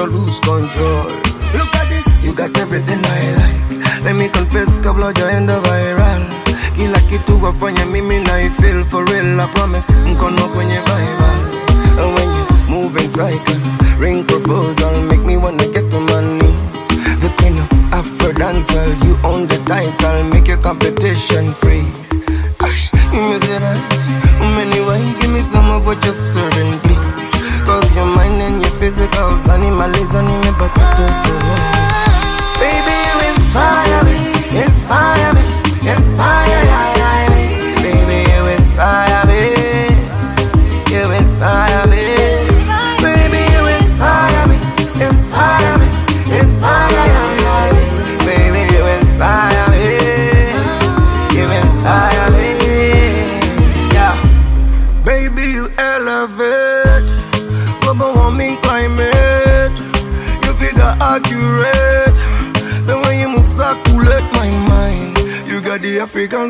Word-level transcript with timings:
lose 0.00 0.40
control. 0.40 1.06
Look 1.54 1.74
at 1.76 1.88
this, 1.88 2.24
you 2.24 2.32
got 2.34 2.56
everything 2.58 2.98
I 3.04 3.36
like. 3.36 4.04
Let 4.04 4.16
me 4.16 4.28
confess, 4.28 4.74
kabla 4.76 5.12
jaenda 5.12 5.60
viral. 5.60 6.22
Kila 6.76 6.98
kitu 7.00 7.42
wafanya 7.44 7.86
mimi 7.86 8.18
na 8.20 8.32
feel 8.60 8.84
for 8.84 9.04
real, 9.04 9.40
I 9.40 9.46
promise. 9.54 9.92
Mkono 9.92 10.48
kwenye 10.48 10.80
viral. 10.80 11.40
And 12.00 12.14
when 12.14 12.28
you 12.36 12.46
moving 12.68 13.08
cycle, 13.08 13.60
ring 13.98 14.24
proposal, 14.24 15.02
make 15.02 15.20
me 15.24 15.36
wanna 15.36 15.66
get 15.68 15.90
to 15.90 16.00
my 16.00 16.20
knees. 16.38 16.88
The 17.20 17.28
queen 17.38 17.58
of 17.58 17.72
Afro 17.92 18.32
dancer, 18.32 18.86
you 19.06 19.16
own 19.22 19.46
the 19.46 19.58
title, 19.66 20.24
make 20.32 20.48
your 20.48 20.58
competition 20.58 21.52
free. 21.54 21.84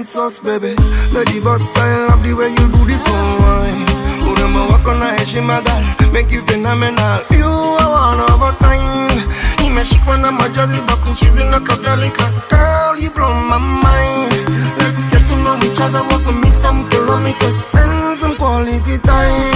and 0.03 0.07
sauce, 0.09 0.39
baby. 0.41 0.75
Lady 1.15 1.39
boss, 1.41 1.63
I 1.77 2.09
love 2.09 2.23
the 2.25 2.35
way 2.35 2.51
you 2.51 2.67
do 2.75 2.83
this 2.91 3.05
one 3.07 3.33
wine. 3.43 3.87
Put 4.25 4.37
them 4.39 4.57
a 4.57 4.63
walk 4.71 4.87
on 4.89 5.03
a 5.03 5.09
edge, 5.21 5.37
my 5.39 5.63
girl. 5.63 6.13
Make 6.13 6.31
you 6.33 6.43
phenomenal. 6.43 7.19
You 7.31 7.47
are 7.83 7.91
one 8.03 8.21
of 8.31 8.43
a 8.49 8.53
kind. 8.59 9.19
Imeshik 9.63 10.05
when 10.07 10.25
I'm 10.25 10.41
a 10.41 10.47
jolly 10.55 10.81
buck 10.89 11.05
and 11.07 11.17
she's 11.19 11.39
in 11.39 11.55
a 11.55 11.61
cup 11.61 11.81
like 12.03 12.19
a 12.19 12.29
girl. 12.51 12.97
You 12.99 13.11
blow 13.11 13.33
my 13.33 13.59
mind. 13.59 14.33
Let's 14.81 15.01
get 15.13 15.23
to 15.31 15.37
know 15.45 15.57
each 15.67 15.81
other. 15.81 16.03
Walk 16.11 16.27
with 16.27 16.41
me 16.43 16.51
some 16.51 16.89
kilometers 16.91 17.61
and 17.75 18.19
some 18.19 18.35
quality 18.37 18.99
time. 18.99 19.55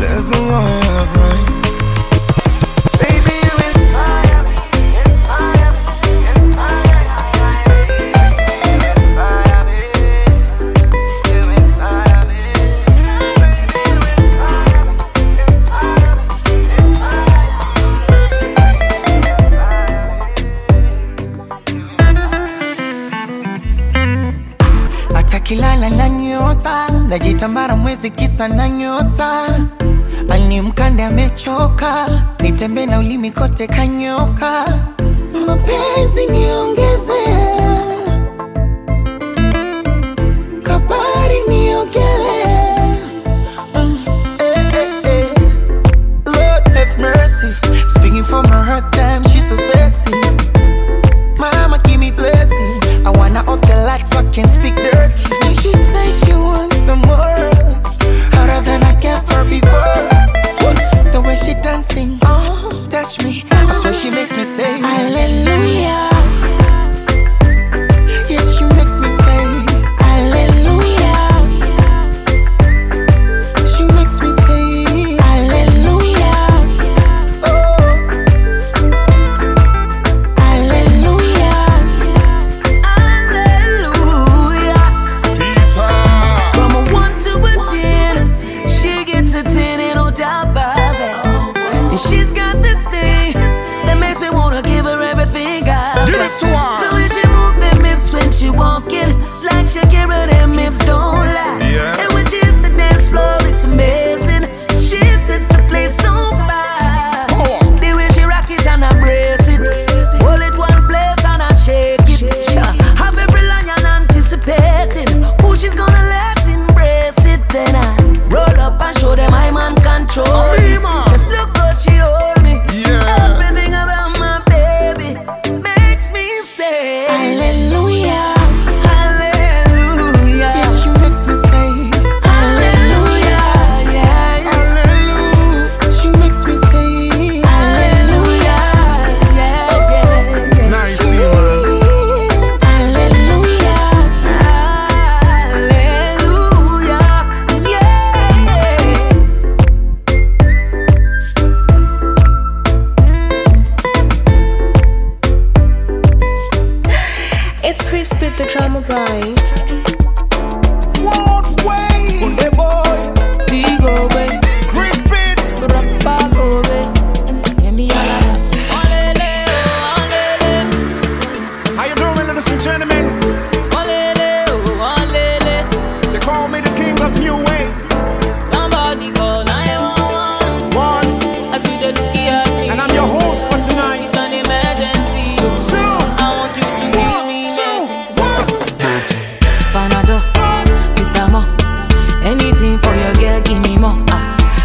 There's 0.00 0.28
a 0.38 0.40
way, 0.48 0.80
right? 1.16 1.61
najitambara 27.12 27.76
mwezi 27.76 28.10
kisa 28.10 28.48
na 28.48 28.68
nyota, 28.68 29.46
ani 30.30 30.60
mkande 30.60 31.04
amechoka, 31.04 32.08
nitembe 32.40 32.86
na 32.86 32.98
ulimi 32.98 33.30
kote 33.30 33.66
kanyoka, 33.66 34.78
mapenzi 35.46 36.26
niongeze. 36.30 37.71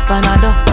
another. 0.10 0.67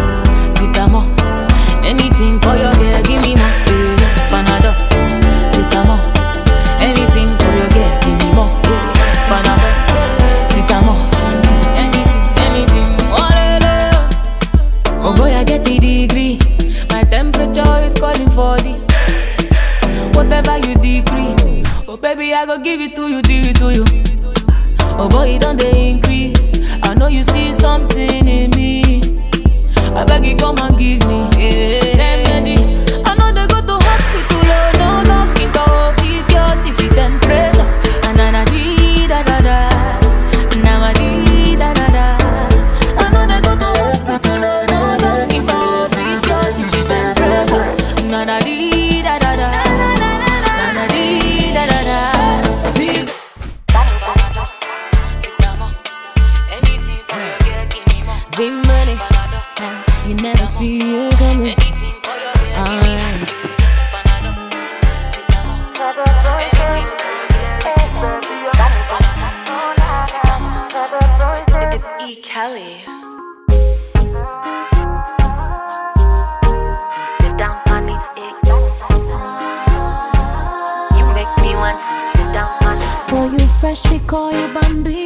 call 84.15 84.31
you 84.31 84.47
Bambi. 84.55 85.04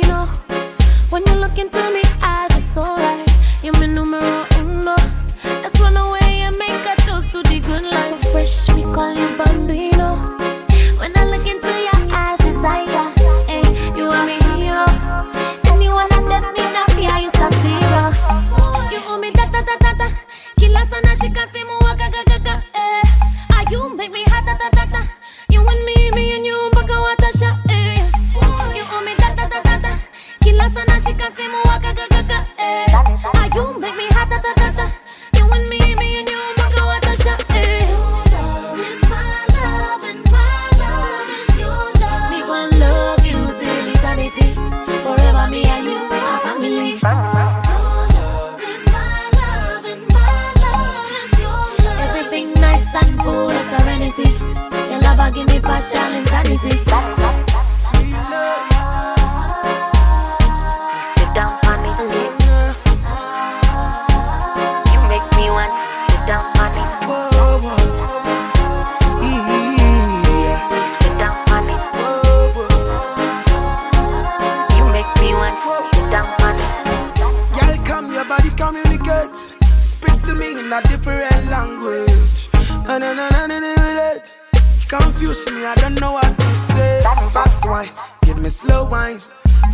Confuse 84.88 85.50
me, 85.52 85.64
I 85.67 85.75
don't 85.76 86.00
know 86.00 86.12
what 86.12 86.38
to 86.38 86.56
say. 86.56 87.02
Fast 87.32 87.67
wine, 87.69 87.90
give 88.25 88.38
me 88.38 88.49
slow 88.49 88.85
wine. 88.88 89.19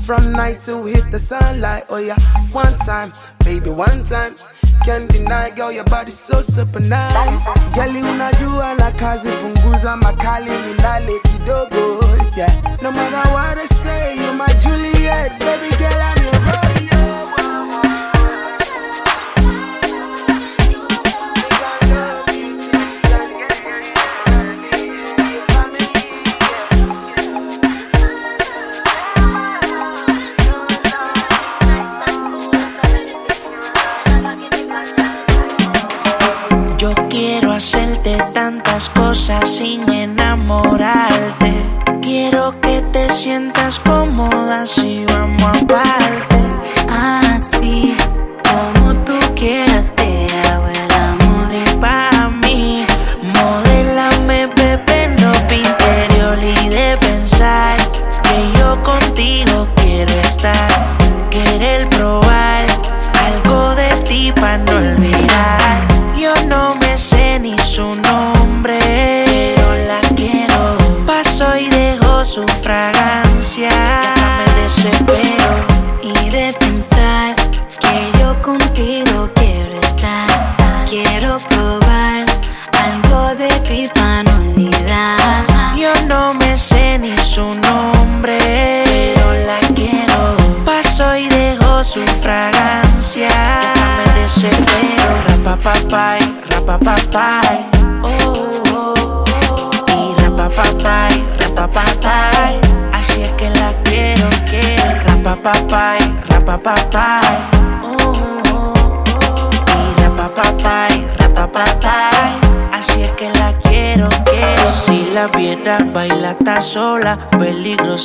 From 0.04 0.32
night 0.32 0.60
till 0.60 0.84
hit 0.84 1.10
the 1.10 1.18
sunlight, 1.18 1.84
oh 1.88 1.98
yeah. 1.98 2.18
One 2.52 2.76
time, 2.78 3.12
baby, 3.44 3.70
one 3.70 4.04
time. 4.04 4.34
Can't 4.84 5.08
deny, 5.10 5.50
girl, 5.50 5.70
your 5.72 5.84
body's 5.84 6.18
so 6.18 6.40
super 6.42 6.80
nice. 6.80 7.46
Girl, 7.74 7.90
unajua 7.96 8.74
na 8.78 8.90
kazi, 8.90 9.28
punguza 9.30 9.96
makali, 9.96 10.50
nilale 10.50 11.18
kidogo, 11.20 12.04
yeah. 12.36 12.52
No 12.82 12.90
matter 12.90 13.30
what 13.32 13.58
I 13.58 13.66
say, 13.66 14.16
you're 14.16 14.34
my 14.34 14.48
Juliet, 14.60 15.38
baby 15.40 15.74
girl, 15.76 16.02
I'm 16.02 16.23
sin 39.24 39.90
enamorarte. 39.90 41.52
Quiero 42.02 42.60
que 42.60 42.82
te 42.92 43.10
sientas 43.10 43.78
cómoda 43.78 44.66
si 44.66 45.06
vamos 45.06 45.42
a 45.44 45.66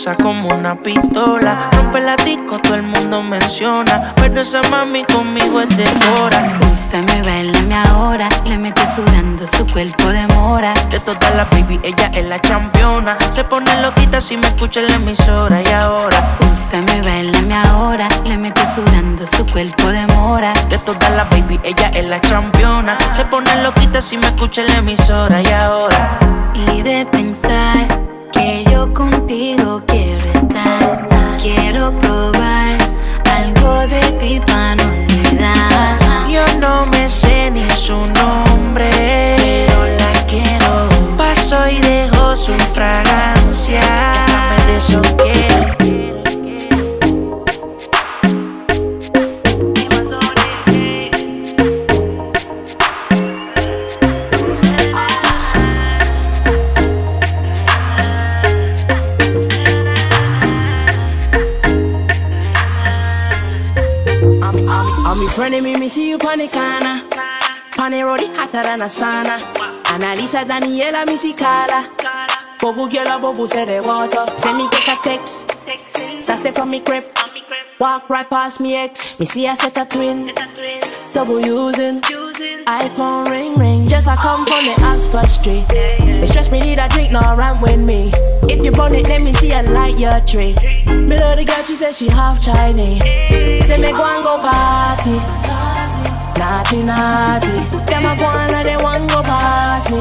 peligrosa 0.10 0.16
como 0.16 0.50
una 0.50 0.76
pistola. 0.76 1.70
Rompe 1.72 2.00
la 2.00 2.16
disco, 2.18 2.60
todo 2.60 2.76
el 2.76 2.84
mundo 2.84 3.24
menciona, 3.24 4.14
pero 4.16 4.42
esa 4.42 4.62
mami 4.70 5.04
conmigo 5.04 5.62
es 5.62 5.70
de 5.78 5.86
hora. 6.20 6.58
Úsame, 6.72 7.22
bailame 7.24 7.76
ahora, 7.76 8.30
le 8.46 8.58
mete 8.58 8.82
sudando 8.96 9.46
su 9.48 9.66
cuerpo 9.68 10.08
de 10.08 10.26
mora. 10.28 10.74
De 10.90 11.00
todas 11.00 11.36
las 11.36 11.50
baby, 11.50 11.80
ella 11.84 12.12
es 12.14 12.26
la 12.26 12.40
championa. 12.40 13.18
Se 13.32 13.44
pone 13.44 13.82
loquita 13.82 14.22
si 14.22 14.38
me 14.38 14.48
escucha 14.48 14.80
en 14.82 14.88
la 14.88 14.96
emisora 14.96 15.62
y 15.62 15.68
ahora. 15.72 16.38
Úsame, 16.52 17.02
bailame 17.02 17.56
ahora, 17.56 18.08
le 18.26 18.38
mete 18.38 18.62
sudando 18.76 19.26
su 19.26 19.46
cuerpo 19.46 19.88
de 19.88 20.06
mora. 20.08 20.54
De 20.70 20.78
todas 20.80 21.12
las 21.12 21.30
baby, 21.30 21.60
ella 21.64 21.92
es 21.94 22.06
la 22.06 22.20
championa. 22.22 22.98
Se 23.12 23.26
pone 23.26 23.62
loquita 23.64 24.02
si 24.02 24.18
me 24.18 24.28
escucha 24.28 24.62
en 24.62 24.68
la 24.68 24.78
emisora 24.78 25.42
y 25.42 25.48
ahora. 25.48 26.20
Y 26.54 26.82
de 26.82 27.06
pensar 27.06 28.09
que 28.32 28.64
yo 28.72 28.94
contigo 28.94 29.82
quiero 29.88 30.26
estar, 30.26 31.38
quiero 31.42 31.92
probar 32.00 32.78
algo 33.32 33.88
de 33.88 34.02
ti 34.20 34.42
para 34.46 34.84
olvidar. 34.84 36.28
Yo 36.30 36.44
no 36.60 36.86
me 36.88 37.08
sé 37.10 37.52
ni 37.52 37.70
su 37.70 37.96
nombre, 37.96 38.90
pero 39.38 39.86
la 39.86 40.12
quiero. 40.28 40.90
Paso 41.18 41.68
y 41.70 41.80
dejo 41.80 42.36
su 42.36 42.54
fragancia. 42.74 43.82
Déjame 43.82 44.66
de 44.68 44.78
eso 44.78 45.02
Of 65.42 65.64
me, 65.64 65.78
me 65.78 65.88
see 65.88 66.10
you 66.10 66.18
the 66.18 66.28
the 66.28 68.04
road, 68.04 68.20
it 68.20 68.36
hotter 68.36 68.62
than 68.62 68.82
a 68.82 68.86
sauna. 68.86 69.40
Analisa 69.86 70.44
Daniela, 70.44 71.08
me 71.08 71.16
see 71.16 71.34
Carla. 71.34 71.90
Bobu 72.60 72.92
girl, 72.92 73.20
bobu 73.22 73.48
say 73.48 73.64
they 73.64 73.80
water. 73.80 74.28
Send 74.38 74.58
me 74.58 74.70
get 74.70 75.00
a 75.00 75.02
text. 75.02 75.48
That's 76.28 76.44
the 76.44 76.52
from 76.52 76.72
me 76.72 76.82
crib. 76.82 77.06
Walk 77.80 78.10
right 78.10 78.30
past 78.30 78.60
me 78.60 78.76
ex. 78.76 79.18
Me 79.18 79.26
see 79.26 79.48
I 79.48 79.54
set 79.54 79.78
a 79.78 79.86
twin. 79.86 80.34
Double 81.14 81.40
using. 81.40 82.02
iPhone 82.40 83.30
ring 83.30 83.60
ring. 83.60 83.90
Just 83.90 84.08
I 84.08 84.16
come 84.16 84.46
from 84.46 84.64
the 84.64 84.74
Oxford 84.86 85.30
Street. 85.30 85.66
It 85.70 86.30
stress 86.30 86.50
me 86.50 86.62
need 86.62 86.80
a 86.80 86.88
drink, 86.88 87.12
no 87.12 87.20
rant 87.36 87.62
with 87.62 87.80
me. 87.80 88.12
If 88.44 88.64
you 88.64 88.72
burn 88.72 88.96
it, 88.96 89.10
let 89.10 89.22
me 89.22 89.34
see 89.34 89.52
a 89.52 89.62
light 89.62 90.00
your 90.00 90.22
tree. 90.22 90.56
Me 90.88 91.20
love 91.20 91.38
the 91.38 91.44
girl, 91.44 91.62
she 91.64 91.76
said 91.76 91.94
she 91.94 92.08
half 92.08 92.42
Chinese. 92.42 93.04
Say 93.68 93.78
me 93.78 93.92
go 93.92 94.06
and 94.06 94.24
go 94.24 94.40
party. 94.40 95.20
Naughty, 96.40 96.84
naughty. 96.84 97.60
Them 97.92 98.06
a 98.08 98.16
go 98.16 98.32
and 98.32 98.66
they 98.66 98.78
want 98.78 99.10
go 99.10 99.22
past 99.22 99.92
me. 99.92 100.00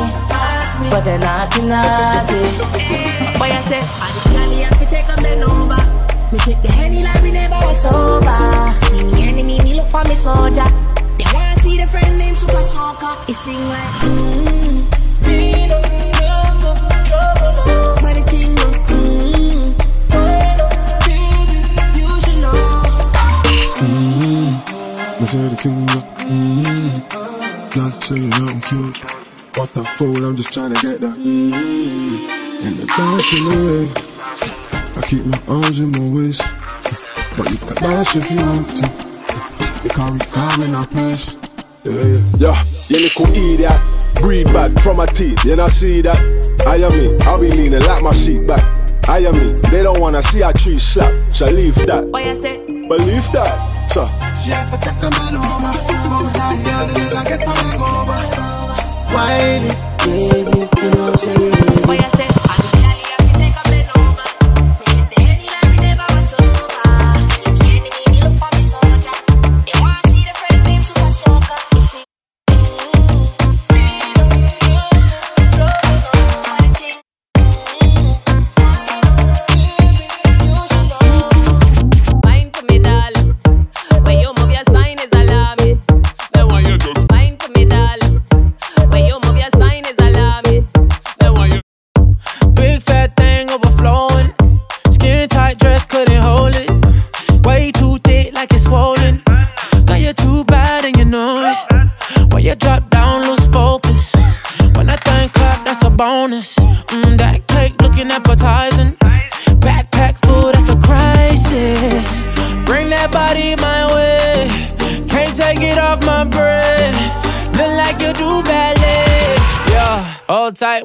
But 0.90 1.00
they 1.02 1.18
naughty, 1.18 1.66
naughty. 1.66 2.38
Boy, 3.35 3.50
I 3.50 3.62
say, 3.66 3.83
I 3.83 4.12
the 4.14 4.30
candy 4.30 4.61
have 4.62 4.78
to 4.78 4.87
take 4.87 5.09
a 5.09 5.21
bend 5.21 5.42
over. 5.42 6.30
Me 6.30 6.38
take 6.38 6.62
the 6.62 6.71
henny 6.71 7.02
like 7.02 7.21
we 7.21 7.33
never 7.33 7.57
was 7.57 7.83
sober. 7.83 8.87
See 8.90 9.02
me 9.02 9.28
enemy, 9.28 9.61
me 9.64 9.75
look 9.75 9.90
for 9.90 10.04
me 10.04 10.14
soldier. 10.14 10.98
See 11.62 11.77
the 11.77 11.87
friend 11.87 12.19
named 12.19 12.37
Super 12.37 12.62
Soccer. 12.62 13.17
It 13.31 13.35
sing 13.35 13.69
like. 13.69 14.00
But 18.00 18.15
the 18.15 18.23
thing 18.31 18.55
mmm. 18.55 19.75
Baby, 21.07 21.59
you 21.99 22.09
should 22.23 22.38
know. 22.43 22.83
Me 25.19 25.27
say 25.27 25.45
the 25.49 25.57
king 25.61 25.83
up. 25.91 26.05
Mm-hmm. 26.19 26.88
Not 27.79 27.93
saying 28.05 28.31
nothing 28.31 28.61
cute. 28.62 28.97
What 29.57 29.69
the 29.71 29.83
fool, 29.85 30.25
I'm 30.25 30.37
just 30.37 30.53
trying 30.53 30.73
to 30.75 30.81
get 30.81 31.00
that. 31.00 31.17
Mm-hmm. 31.17 32.67
In 32.67 32.73
the 32.77 32.87
dance 32.87 33.31
the 33.31 33.38
way. 33.50 33.87
I 34.97 35.00
keep 35.07 35.25
my 35.27 35.41
arms 35.49 35.79
in 35.81 35.91
my 35.91 36.07
waist. 36.15 36.43
But 37.37 37.50
you 37.50 37.57
can 37.59 37.77
dance 37.83 38.15
if 38.17 38.31
you 38.31 38.37
want 38.38 38.69
to. 38.77 38.83
You 39.83 39.91
can't 39.91 40.19
be 40.19 40.27
calm 40.27 40.62
in 40.62 40.75
our 40.75 40.87
place. 40.87 41.37
Yeah, 41.88 42.04
yeah. 42.04 42.23
Yeah, 42.38 42.64
you 42.88 43.00
little 43.00 43.26
idiot. 43.28 43.80
Breathe 44.16 44.52
bad 44.52 44.78
from 44.83 44.99
my 44.99 45.07
teeth, 45.07 45.42
you 45.45 45.57
not 45.57 45.71
see 45.71 46.02
that? 46.02 46.18
I 46.66 46.76
am 46.76 46.92
me, 46.92 47.16
I'll 47.23 47.40
be 47.40 47.50
leaning 47.50 47.80
like 47.80 48.02
my 48.02 48.12
sheep 48.12 48.47
back. 48.47 48.62
I 49.09 49.21
am 49.21 49.38
me, 49.38 49.52
they 49.71 49.83
don't 49.83 49.99
wanna 50.00 50.21
see 50.21 50.42
a 50.42 50.52
tree 50.52 50.78
slap, 50.78 51.33
so 51.33 51.47
leave 51.47 51.76
that. 51.87 52.11
Boy, 52.12 52.28
I 52.28 52.35
say, 52.35 52.59
Believe 52.66 53.33
that, 53.33 53.88
so. 53.88 54.04
Whiny, 59.14 59.68
baby, 60.04 60.68
you 60.83 60.90
know 60.90 61.14
say 61.14 61.35
Boy, 61.87 61.99
I 61.99 62.48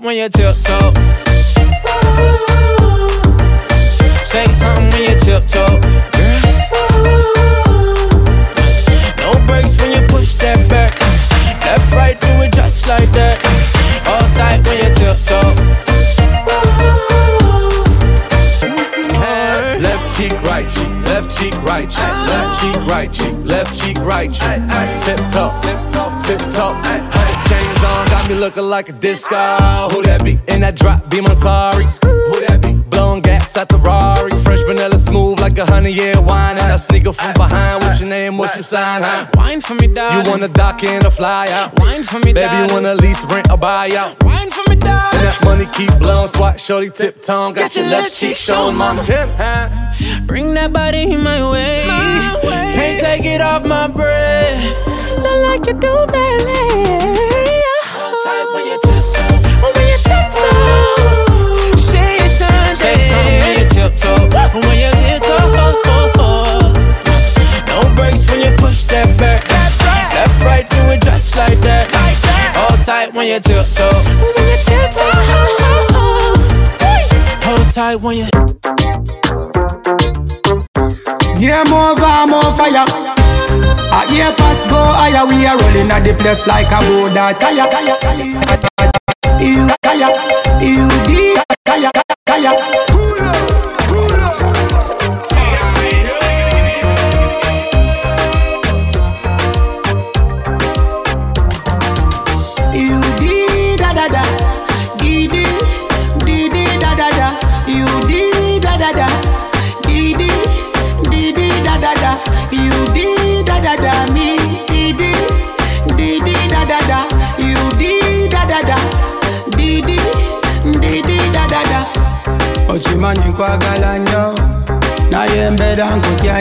when 0.03 0.17
you 0.17 0.27
tiptoe. 0.27 0.91
Say 4.25 4.45
something 4.51 4.89
when 4.91 5.01
you 5.09 5.15
tiptoe. 5.17 5.79
No 9.21 9.31
brakes 9.47 9.79
when 9.79 9.91
you 9.93 10.05
push 10.07 10.33
that 10.35 10.59
back. 10.69 10.99
Left, 11.65 11.93
right, 11.93 12.19
do 12.19 12.27
it 12.43 12.53
just 12.53 12.87
like 12.89 13.09
that. 13.13 13.39
Hold 14.03 14.29
tight 14.35 14.59
when 14.67 14.77
you 14.83 14.93
tiptoe. 14.93 15.53
Left 19.79 20.17
cheek, 20.17 20.33
right 20.43 20.69
cheek, 20.69 20.89
left 21.07 21.37
cheek, 21.37 21.55
right 21.63 21.89
cheek, 21.89 22.13
left 22.27 22.61
cheek, 22.61 22.87
right 22.87 23.11
cheek, 23.11 23.35
left 23.45 23.79
cheek, 23.79 23.97
right 23.99 24.31
cheek. 24.31 24.61
Tip 25.05 25.29
top, 25.29 25.61
tip 25.61 25.79
top, 25.87 26.21
tip 26.21 26.39
top. 26.51 27.02
Looking 28.43 28.63
like 28.63 28.89
a 28.89 28.91
disco. 28.91 29.37
Who 29.93 30.03
that 30.03 30.21
be? 30.25 30.37
In 30.49 30.59
that 30.61 30.75
drop, 30.75 31.09
be 31.09 31.21
my 31.21 31.33
sorry. 31.33 31.85
Who 32.03 32.35
that 32.45 32.59
be? 32.61 32.73
Blowing 32.91 33.21
gas 33.21 33.55
at 33.55 33.69
the 33.69 33.77
Rari. 33.77 34.31
Fresh 34.43 34.63
vanilla 34.63 34.97
smooth 34.97 35.39
like 35.39 35.57
a 35.57 35.65
honey 35.65 35.93
year 35.93 36.19
wine. 36.19 36.57
And 36.57 36.69
I 36.69 36.75
sneak 36.75 37.05
up 37.05 37.15
from 37.15 37.33
behind. 37.35 37.81
What's 37.83 38.01
your 38.01 38.09
name? 38.09 38.37
What's 38.37 38.55
your 38.55 38.63
sign? 38.63 39.01
Huh? 39.01 39.29
Wine 39.35 39.61
for 39.61 39.75
me, 39.75 39.87
dog. 39.87 40.27
You 40.27 40.29
wanna 40.29 40.49
dock 40.49 40.83
in 40.83 41.05
a 41.05 41.09
fly 41.09 41.47
out? 41.51 41.79
Wine 41.79 42.03
for 42.03 42.19
me, 42.19 42.33
Baby, 42.33 42.53
you 42.57 42.67
wanna 42.73 42.95
lease, 42.95 43.23
rent, 43.31 43.49
or 43.49 43.57
buy 43.57 43.89
out? 43.95 44.21
Wine 44.25 44.51
for 44.51 44.69
me, 44.69 44.75
dog. 44.75 45.13
And 45.15 45.23
that 45.23 45.39
money 45.45 45.65
keep 45.71 45.97
blowing, 45.97 46.27
swat, 46.27 46.59
shorty, 46.59 46.89
tip 46.89 47.21
tongue. 47.21 47.53
Got, 47.53 47.77
your 47.77 47.85
left 47.85 48.13
cheek 48.13 48.35
showing, 48.35 48.75
mama. 48.75 49.03
Tip, 49.03 49.29
huh? 49.37 49.69
Bring 50.25 50.53
that 50.55 50.73
body 50.73 51.03
in 51.13 51.23
my 51.23 51.39
way. 51.49 51.85
Can't 52.75 52.99
take 52.99 53.23
it 53.23 53.39
off 53.39 53.63
my 53.63 53.87
breath. 53.87 54.59
Look 55.23 55.39
like 55.47 55.65
you 55.65 55.73
do 55.79 55.93
ballet. 56.11 57.32
Hold 58.25 58.53
when 58.53 58.65
you 58.67 58.77
tiptoe. 58.79 59.35
When 59.59 59.85
you 59.87 59.97
tiptoe. 60.07 61.75
Say 61.77 62.23
something. 62.27 62.75
Say 62.75 62.95
something 63.11 63.39
when 63.43 63.53
you 63.59 63.67
tiptoe. 63.67 64.31
When 64.63 64.77
you 64.79 64.91
tiptoe. 64.95 65.43
No 67.67 67.79
brakes 67.95 68.23
when 68.31 68.39
you 68.39 68.51
push 68.55 68.83
that 68.83 69.07
back. 69.19 69.43
Left, 70.15 70.43
right, 70.43 70.69
do 70.69 70.91
it 70.91 71.01
just 71.01 71.35
like 71.35 71.59
that. 71.61 71.91
Hold 72.55 72.79
tight 72.85 73.13
when 73.13 73.27
you 73.27 73.39
tiptoe. 73.39 73.91
When 73.91 74.47
you 74.47 74.57
tiptoe. 74.63 75.03
tight 77.73 77.95
when 77.95 78.17
you. 78.17 78.27
Yeah, 81.39 81.63
more 81.69 81.97
fire, 81.97 82.27
more 82.27 82.53
fire. 82.55 83.22
A 83.93 84.11
year 84.11 84.33
pass 84.35 84.65
go 84.65 84.75
higher, 84.75 85.25
we 85.27 85.45
are 85.45 85.57
rolling 85.57 85.91
at 85.91 86.03
the 86.03 86.13
place 86.13 86.47
like 86.47 86.67
a 86.67 86.79
boat 86.81 87.13
that 87.13 87.39
tire, 87.39 87.69
tire, 87.69 87.97
tire. 88.01 88.23
You 89.39 89.69
tire, 89.83 90.09
you 90.61 90.89
deep 91.05 91.43
tire, 91.63 91.91
tire. 92.25 92.92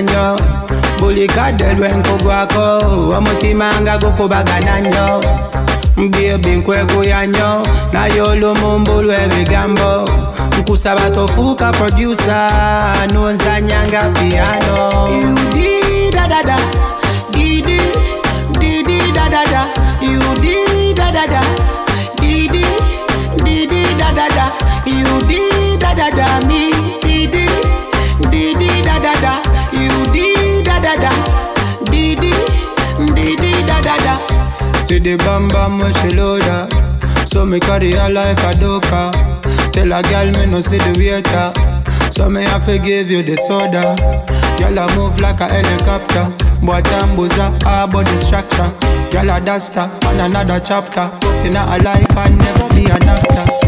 Nkutya 0.03 0.37
nnyo 0.37 0.37
buli 0.99 1.27
kadde 1.27 1.73
lwe 1.75 1.89
nkugwako 1.89 2.65
omutima 3.17 3.71
nga 3.81 3.99
gukubagana 3.99 4.81
nnyo 4.81 5.21
mbyebi 5.97 6.51
nkweguya 6.51 7.27
nnyo 7.27 7.63
naye 7.93 8.21
olumumbu 8.21 9.03
lw'ebigambo 9.03 9.91
nkusaba 10.59 11.11
tofuuka 11.11 11.71
produsa 11.73 12.39
nonzanyanga 13.13 14.03
piano. 14.15 14.79
You 15.21 15.35
di 15.55 16.11
da 16.11 16.27
da 16.29 16.43
da, 16.43 16.57
di 17.33 17.63
di, 17.63 17.81
di 18.61 18.83
di 18.83 19.13
da 19.13 19.29
da 19.29 19.45
da. 19.45 19.63
The 35.03 35.17
bam 35.19 35.49
bam 35.49 35.79
when 35.79 35.93
she 35.95 36.15
load. 36.15 36.47
So 37.27 37.45
me 37.45 37.59
carry 37.59 37.93
her 37.93 38.09
like 38.11 38.39
a 38.39 38.55
doka. 38.55 39.11
Tell 39.73 39.93
a 39.93 40.03
girl 40.03 40.31
me 40.31 40.47
no 40.51 40.61
see 40.61 40.79
the 40.79 40.95
waiter. 40.95 41.51
So 42.11 42.29
me 42.29 42.43
have 42.43 42.67
to 42.67 42.79
give 42.79 43.11
you 43.11 43.23
the 43.23 43.37
soda. 43.37 43.97
Girl 44.59 44.79
I 44.79 44.95
move 44.95 45.19
like 45.19 45.41
a 45.41 45.49
helicopter. 45.49 46.31
But 46.65 46.87
I'm 46.93 47.17
buzzer, 47.17 47.51
about 47.67 48.07
distraction. 48.07 48.71
Girl 49.11 49.31
a 49.31 49.41
duster 49.41 49.91
on 50.07 50.21
another 50.21 50.61
chapter. 50.61 51.11
In 51.47 51.57
a 51.57 51.79
life 51.83 52.17
and 52.17 52.39
never 52.39 52.69
be 52.75 52.85
an 52.85 53.03
actor. 53.03 53.62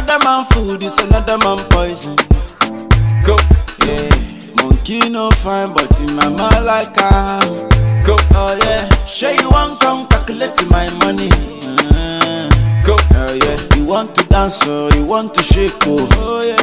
Another 0.00 0.24
man 0.24 0.44
food 0.46 0.82
is 0.82 0.96
another 1.04 1.36
man 1.44 1.58
poison. 1.68 2.16
Go. 3.26 3.36
Yeah. 3.84 4.08
Monkey 4.56 5.10
no 5.10 5.30
fine, 5.30 5.74
but 5.74 5.90
in 6.00 6.16
my 6.16 6.26
mind 6.28 6.64
like 6.64 6.96
I 6.98 7.40
am. 7.44 7.56
Go. 8.06 8.16
Oh 8.32 8.58
yeah. 8.64 8.88
Sure 9.04 9.30
you 9.30 9.50
want 9.50 9.78
come 9.80 10.06
calculate 10.08 10.56
my 10.70 10.88
money. 11.04 11.28
Uh, 11.62 12.48
Go. 12.86 12.96
Oh 13.12 13.34
yeah. 13.44 13.76
You 13.76 13.84
want 13.84 14.14
to 14.14 14.24
dance 14.28 14.66
or 14.66 14.90
you 14.94 15.04
want 15.04 15.34
to 15.34 15.42
shake 15.42 15.72
oh. 15.84 16.08
Oh 16.12 16.40
yeah. 16.48 16.56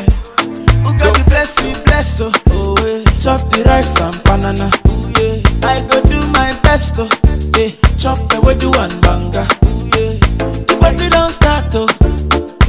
Who 0.84 0.98
got 0.98 1.16
the 1.16 1.24
bless 1.28 1.62
me 1.64 1.74
bless 1.86 2.20
oh. 2.20 2.32
Oh 2.50 2.76
yeah. 2.82 3.04
Chop 3.22 3.42
the 3.52 3.64
rice 3.66 4.02
and 4.02 4.18
banana. 4.24 4.72
Oh 4.88 5.14
yeah. 5.22 5.70
I 5.70 5.82
go 5.88 6.02
do 6.10 6.20
my 6.32 6.58
best 6.64 6.96
oh. 6.98 7.08
Yeah. 7.56 7.70
Chop 8.00 8.18
the 8.30 8.42
way 8.42 8.56
do 8.58 8.72
banga. 8.72 9.48
Oh 9.64 9.90
yeah. 9.94 10.18
The 10.66 10.78
party 10.82 11.08
don't 11.10 11.30
start 11.32 11.66
oh. 11.76 12.17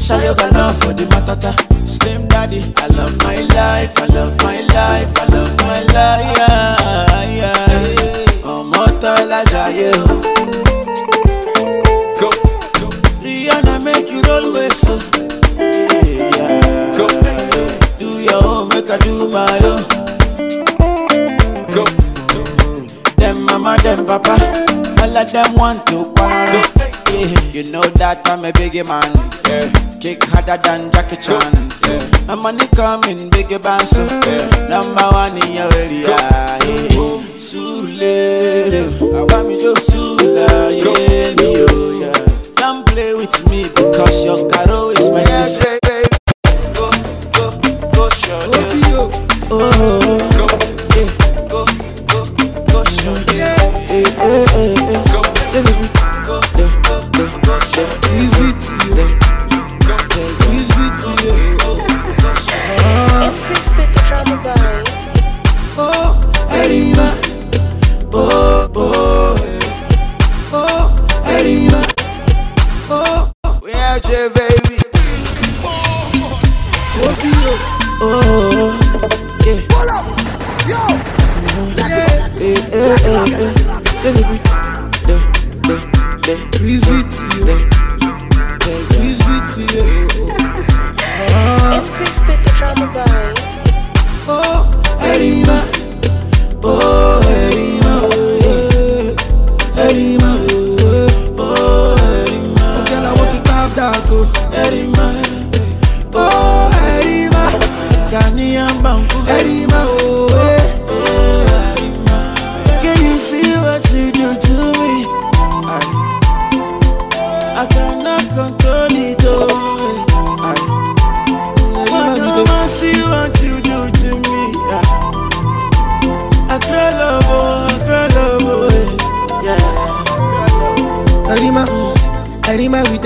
Shayo 0.08 0.34
got 0.36 0.52
love 0.52 0.78
for 0.80 0.92
the 0.94 1.04
matata. 1.12 1.52
Slim 1.86 2.26
daddy, 2.28 2.60
I 2.78 2.86
love 2.96 3.16
my 3.24 3.36
life, 3.56 3.92
I 3.98 4.06
love 4.06 4.36
my 4.42 4.60
life, 4.60 5.10
I 5.18 5.26
love 5.34 5.56
my 5.60 5.80
life. 5.92 6.36
Yeah, 6.38 7.36
yeah. 7.40 8.48
Ọmọ 8.54 8.84
tọ́lá 9.02 9.40
jayé 9.52 9.90
o. 10.02 10.16
Go. 12.20 12.28
Rihanna 13.22 13.74
make 13.84 14.10
you 14.12 14.20
roll 14.28 14.46
with 14.54 14.72
so. 14.84 14.94
Yeah, 15.58 16.96
Go. 16.96 17.06
Do 17.98 18.08
your 18.28 18.42
own, 18.44 18.68
make 18.70 18.90
I 18.90 18.96
do 19.04 19.28
my 19.36 19.58
own. 19.70 19.82
Go. 21.74 21.84
Them 23.20 23.36
mama, 23.46 23.76
them 23.84 24.00
papa, 24.06 24.34
all 25.02 25.16
of 25.16 25.32
them 25.32 25.54
want 25.54 25.86
to 25.88 26.04
quarrel. 26.14 26.62
Yeah, 27.08 27.40
you 27.52 27.64
know 27.70 27.82
that 28.00 28.20
I'm 28.28 28.44
a 28.44 28.52
biggie 28.52 28.86
man. 28.86 29.10
Yeah. 29.48 29.68
Kick 29.98 30.22
harder 30.24 30.56
than 30.62 30.90
Jackie 30.92 31.16
Chan. 31.16 31.52
Yeah. 31.88 32.26
My 32.26 32.34
money 32.34 32.66
coming, 32.68 33.30
biggie 33.30 33.62
band 33.62 33.82
so. 33.88 34.04
Yeah. 34.26 34.66
Number 34.68 35.08
one 35.10 35.36
in 35.42 35.52
your 35.52 35.72
area. 35.74 36.08
Yeah. 36.08 36.58
Sule, 37.38 38.92
I 39.00 39.22
want 39.34 39.48
me 39.48 39.58
to 39.58 39.74
Sula, 39.80 40.70
yeah, 40.70 41.34
me, 41.34 41.64
oh, 41.70 41.96
yeah. 41.98 42.52
Don't 42.56 42.86
play 42.86 43.14
with 43.14 43.34
me 43.48 43.62
because 43.64 44.24
your 44.24 44.48
caro 44.50 44.90
is 44.90 45.08
my 45.10 45.22
sister. 45.22 45.78
Go, 46.74 46.90
go, 47.32 47.90
go, 47.92 48.08
show 48.10 48.38
you. 48.86 49.10
Oh, 49.50 49.97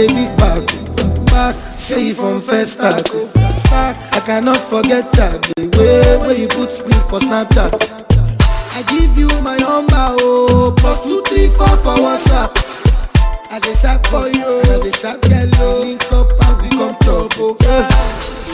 A 0.02 0.06
big 0.08 0.36
back, 0.36 0.66
back. 1.26 1.54
Say 1.78 2.08
you 2.08 2.14
from 2.14 2.40
first 2.40 2.72
stack, 2.72 3.06
stack. 3.06 3.96
I 4.12 4.18
cannot 4.26 4.56
forget 4.56 5.12
that 5.12 5.40
the 5.54 5.70
way 5.78 6.18
where 6.18 6.36
you 6.36 6.48
put 6.48 6.72
split 6.72 7.02
for 7.06 7.20
Snapchat. 7.20 7.70
I 8.74 8.82
give 8.90 9.16
you 9.16 9.28
my 9.42 9.56
number, 9.58 9.94
oh, 10.18 10.74
plus 10.76 11.02
two 11.02 11.22
three 11.28 11.46
four 11.48 11.76
for 11.78 11.94
WhatsApp. 12.02 12.50
As 13.50 13.64
a 13.64 13.76
sharp 13.76 14.02
boy, 14.10 14.32
oh, 14.42 14.74
as 14.74 14.84
a 14.84 14.92
sharp 14.92 15.22
girl, 15.22 15.48
oh, 15.60 15.80
link 15.84 16.02
up 16.10 16.32
and 16.34 16.62
we 16.62 16.68
come 16.70 16.96
chop, 17.04 17.32
oh. 17.38 17.56
Yeah. 17.62 17.86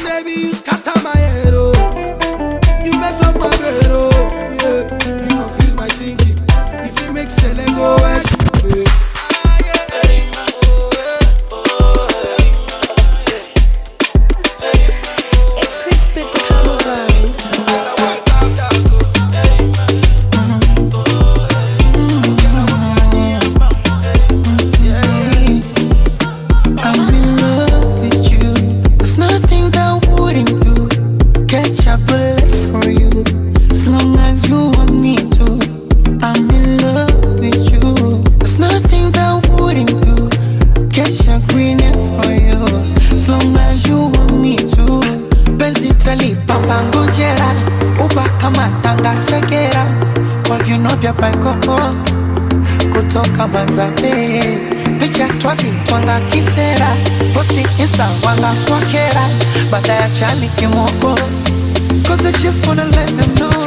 Baby, 0.04 0.40
you 0.42 0.52
scatter 0.52 1.00
my 1.00 1.16
head, 1.16 1.54
oh. 1.54 1.72
You 2.84 2.92
mess 2.92 3.22
up 3.22 3.34
my 3.40 3.48
brain, 3.56 3.88
oh. 3.88 4.12
Yeah. 4.61 4.84
You 5.24 5.28
confuse 5.32 5.74
my 5.76 5.88
thinking. 5.96 6.37
If 6.84 7.00
you 7.02 7.12
make 7.12 7.30
Sele 7.30 7.64
go 7.74 7.96
west, 8.02 8.37
vya 51.00 51.12
paikoko 51.12 51.80
kutoka 52.92 53.46
Manzabe, 53.48 54.42
picha 54.98 55.28
twazi 55.28 55.70
twanga 55.84 56.20
kisera, 56.20 56.96
posti 57.34 57.66
insta 57.78 58.08
wanga 58.24 58.54
kwa 58.68 58.80
baada 59.70 59.92
ya 59.92 60.11
chani 60.11 60.48
kimoko. 60.56 61.18
Cause 62.06 62.22
wanna 62.66 62.84
let 62.84 63.06
them 63.16 63.34
know 63.37 63.58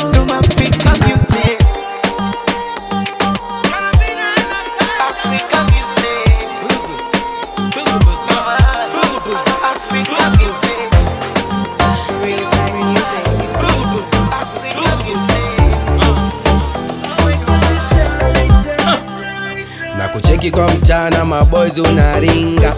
kucheki 20.51 20.59
kwa 20.59 20.67
mchana 20.67 21.25
maboys 21.25 21.77
unaringa. 21.77 22.73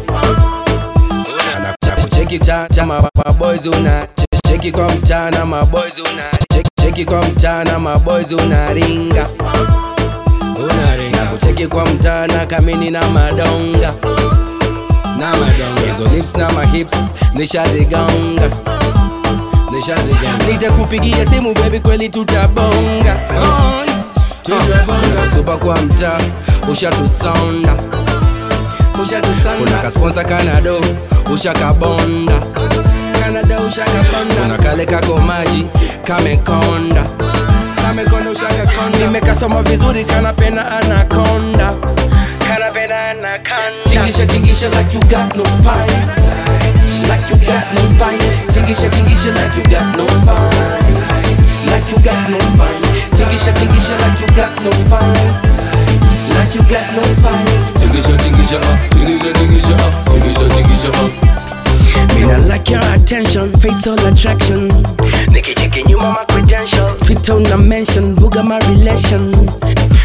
Una 3.72 4.08
cheki 4.46 4.72
kwa 4.72 4.90
mchana 4.90 5.46
maboys 5.46 6.00
una 6.00 6.24
cheki, 6.54 6.70
cheki 6.82 7.06
kwa 7.06 7.22
mchana 7.24 7.80
maboys 7.80 8.32
unaringa. 8.32 9.28
Unaringa. 10.64 11.18
Na 11.20 11.26
kucheki 11.26 11.68
kwa 11.68 11.86
mchana 11.86 12.46
kamini 12.46 12.92
na 12.92 13.10
madonga. 13.10 13.94
Na 15.20 15.32
madonga. 15.32 15.82
Hizo 15.92 16.04
lips 16.16 16.36
na 16.38 16.50
mahips 16.52 16.98
nishazigonga. 17.34 18.50
Nishazigonga. 19.72 20.46
Nitakupigia 20.52 21.26
simu 21.26 21.54
baby 21.54 21.80
kweli 21.80 22.10
tutabonga. 22.10 23.16
Tutabonga. 24.44 25.32
Supa 25.36 25.58
kwa 25.58 25.76
mtaa 25.82 26.18
ushatusonda 26.72 27.74
kuna 29.60 29.78
kasponsa 29.82 30.24
kanado 30.24 30.82
ushakabonda 31.34 32.34
kuna 34.44 34.58
kale 34.58 34.86
kako 34.86 35.18
maji 35.18 35.66
kamekonda 36.08 37.04
nimekasoma 39.00 39.62
vizuri 39.64 40.06
kanapena 40.06 40.78
anakonda 40.78 41.74
Tingisha, 43.90 44.26
tingisha 44.26 44.70
like 44.70 44.94
you 44.94 45.00
got 45.02 45.36
no 45.36 45.44
spine. 45.46 46.08
Like 47.10 47.30
you 47.30 47.38
got 47.46 47.66
no 47.74 47.82
spine. 47.86 48.20
Tingisha, 48.54 48.90
tingisha 48.90 49.32
like 49.34 49.56
you 49.58 49.64
got 49.72 49.98
no 49.98 50.08
spine. 50.08 50.84
Like 51.72 51.90
you 51.92 51.98
got 52.04 52.30
no 52.30 52.40
spine. 52.40 52.82
Tingisha, 53.16 53.52
tingisha 53.54 53.96
like 54.02 54.20
you 54.22 54.28
got 54.36 54.62
no 54.64 54.72
spine. 54.72 55.63
Like 56.44 56.56
you 56.56 56.62
got 56.64 56.96
no 56.96 57.02
spine. 57.04 57.46
Tingisha, 57.80 58.18
tingisha, 58.18 58.58
uh, 58.60 58.90
tingisha, 58.90 59.32
tingisha, 60.50 60.92
uh. 60.92 62.16
Me 62.16 62.22
not 62.26 62.42
like 62.48 62.70
your 62.70 62.82
attention, 62.94 63.54
fatal 63.60 63.98
attraction. 64.08 64.68
Nikicheki 65.32 65.84
nyuma 65.84 66.12
my 66.14 66.26
credential, 66.26 66.94
fit 67.06 67.30
on 67.30 67.46
a 67.48 67.58
mention, 67.58 68.16
buga 68.16 68.44
my 68.46 68.60
relation. 68.68 69.32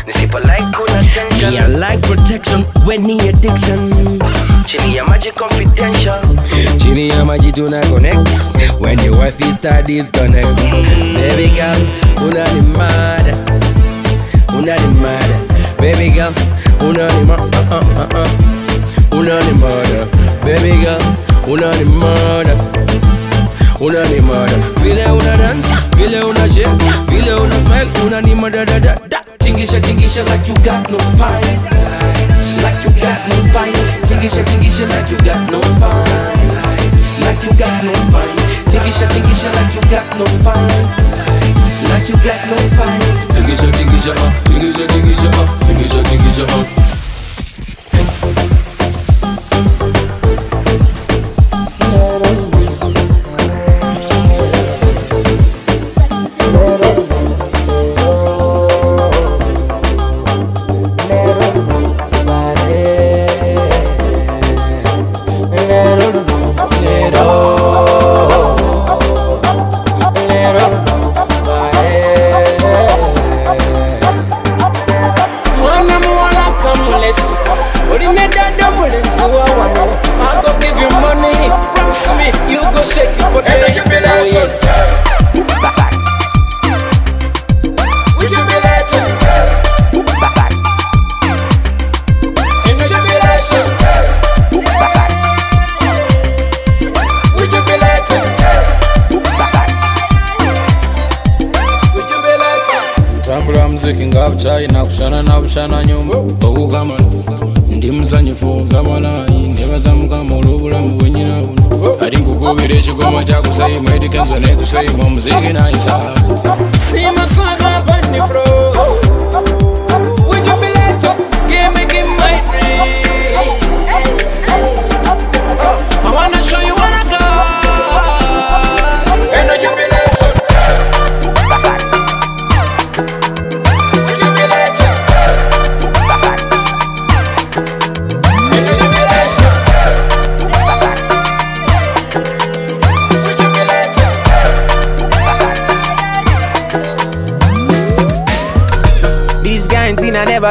Nisipo 0.07 0.39
like 0.45 0.63
kuna 0.73 1.03
tension, 1.13 1.51
me 1.51 1.59
I 1.59 1.67
like 1.67 2.03
protection, 2.03 2.63
when 2.87 3.03
ni 3.05 3.19
addiction. 3.29 3.91
Chini 4.67 4.97
ya 4.97 5.05
maji 5.05 5.33
confidential, 5.33 6.21
chini 6.79 7.09
ya 7.09 7.25
maji 7.25 7.53
tuna 7.53 7.81
connect. 7.89 8.29
When 8.81 8.99
your 9.01 9.17
wife 9.19 9.41
is 9.41 9.55
studies 9.55 10.11
connect, 10.11 10.57
baby 11.15 11.49
girl, 11.57 11.81
unani 12.29 12.63
mada, 12.77 13.35
unani 14.49 14.95
mada, 15.01 15.48
baby 15.79 16.11
girl, 16.11 16.33
unani 16.81 17.25
ma, 17.27 17.35
uh 17.35 17.71
uh 17.71 17.83
uh 17.97 18.09
uh, 18.15 18.29
unani 19.17 19.53
mada, 19.61 20.07
baby 20.45 20.73
girl, 20.83 21.01
unani 21.47 21.85
mada. 21.85 22.55
Unani 23.81 24.21
mada, 24.21 24.57
vile 24.83 25.05
una 25.13 25.37
dance, 25.37 25.75
vile 25.97 26.21
una 26.25 26.49
shake, 26.49 26.91
vile 27.09 27.33
una 27.35 27.55
smile, 27.55 27.89
unani 28.07 28.35
mada 28.35 28.65
da 28.65 28.79
da 28.81 28.95
da. 29.09 29.19
Tingisha, 29.39 29.81
tingisha 29.81 30.25
like 30.25 30.47
you 30.49 30.55
got 30.65 30.91
no 30.91 30.99
spine. 30.99 31.59
Like 32.63 32.83
you 32.85 32.91
got 33.01 33.29
no 33.29 33.37
spine. 33.41 33.73
Tingisha, 34.09 34.43
tingisha 34.45 34.87
like 34.89 35.11
you 35.11 35.19
got 35.19 35.51
no 35.51 35.61
spine. 35.63 36.89
Like 37.23 37.43
you 37.45 37.53
got 37.57 37.85
no 37.85 37.95
spine. 37.95 38.37
Tingisha, 38.69 39.07
tingisha 39.09 39.49
like 39.55 39.75
you 39.75 39.81
got 39.91 40.19
no 40.19 40.27
spine. 40.27 41.38
You 42.09 42.15
got 42.25 42.49
no 42.49 42.57
spine. 42.57 43.01
Tingisha, 43.35 43.71
tingisha, 43.71 44.13
uh, 44.13 44.33
tingisha, 44.45 44.87
tingisha, 44.87 45.29
uh, 45.29 45.67
tingisha, 45.67 46.03
tingisha, 46.05 46.45
uh. 46.45 46.98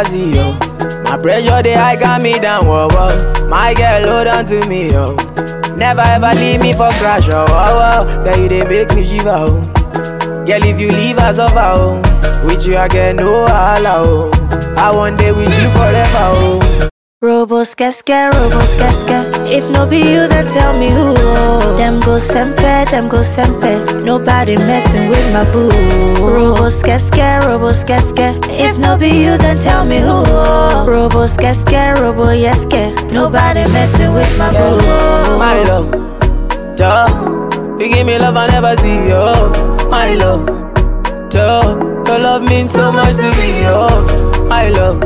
See, 0.03 0.36
yo. 0.36 0.53
My 1.03 1.17
pressure, 1.17 1.62
they 1.63 1.73
high 1.73 1.95
got 1.95 2.21
me 2.21 2.33
down, 2.39 2.65
whoa, 2.67 2.88
whoa. 2.91 3.47
My 3.49 3.73
girl, 3.73 4.07
hold 4.12 4.27
on 4.27 4.45
to 4.47 4.67
me, 4.67 4.91
yo. 4.91 5.15
Never 5.75 6.01
ever 6.01 6.33
leave 6.33 6.62
me 6.62 6.73
for 6.73 6.89
crash, 6.99 7.27
oh, 7.29 7.45
whoa, 7.47 8.05
whoa. 8.05 8.23
Girl, 8.23 8.38
you 8.43 8.49
they 8.49 8.63
make 8.63 8.93
me 8.95 9.03
shiver, 9.05 9.29
oh. 9.29 9.62
Girl, 10.45 10.63
if 10.63 10.79
you 10.79 10.89
leave 10.91 11.17
us 11.19 11.39
over, 11.39 11.60
oh. 11.60 12.01
With 12.45 12.65
you, 12.65 12.77
I 12.77 12.88
get 12.88 13.15
no 13.15 13.45
holla, 13.47 14.03
oh. 14.05 14.31
I 14.77 14.91
want 14.95 15.19
day 15.19 15.31
with 15.31 15.53
you 15.62 15.67
forever, 15.69 16.25
oh. 16.36 16.89
Robos 17.23 17.75
casca, 17.75 18.29
robos 18.33 18.77
casca. 18.77 19.37
If 19.49 19.69
no 19.71 19.86
be 19.86 19.97
you, 19.99 20.27
then 20.27 20.45
tell 20.47 20.77
me 20.77 20.89
who. 20.89 21.13
Them 21.77 21.99
go 22.01 22.19
sempe, 22.19 22.89
them 22.91 23.07
go 23.07 23.21
sempe. 23.21 24.03
Nobody 24.03 24.57
messing 24.57 25.10
with 25.10 25.33
my 25.33 25.43
boo. 25.51 25.69
Robos 26.19 26.83
casca, 26.83 27.39
robos 27.45 27.86
casca. 27.86 28.38
If 28.49 28.77
no 28.77 28.97
be 28.97 29.07
you, 29.07 29.38
then 29.38 29.57
tell 29.57 29.86
me 29.86 29.99
who. 29.99 30.23
Robos 30.86 31.38
casca, 31.38 31.95
robo 32.01 32.25
yeske. 32.31 32.93
Nobody 33.12 33.63
messing 33.71 34.13
with 34.13 34.38
my 34.38 34.51
boo. 34.51 34.77
My 35.39 35.63
love, 35.63 35.89
Joe, 36.77 37.49
you 37.79 37.93
give 37.93 38.05
me 38.05 38.19
love 38.19 38.36
I 38.36 38.47
never 38.47 38.75
see, 38.75 39.10
yo. 39.10 39.49
My 39.89 40.13
love, 40.15 40.45
Joe, 41.31 41.79
your 42.05 42.19
love 42.19 42.41
means 42.43 42.69
so 42.71 42.91
much 42.91 43.15
to 43.15 43.31
me, 43.38 43.62
yo. 43.63 43.88
My 44.47 44.67
love, 44.69 44.99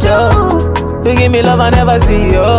Joe, 0.00 0.72
you 1.04 1.16
give 1.16 1.30
me 1.30 1.42
love 1.42 1.60
I 1.60 1.70
never 1.70 1.98
see, 2.00 2.32
yo. 2.32 2.58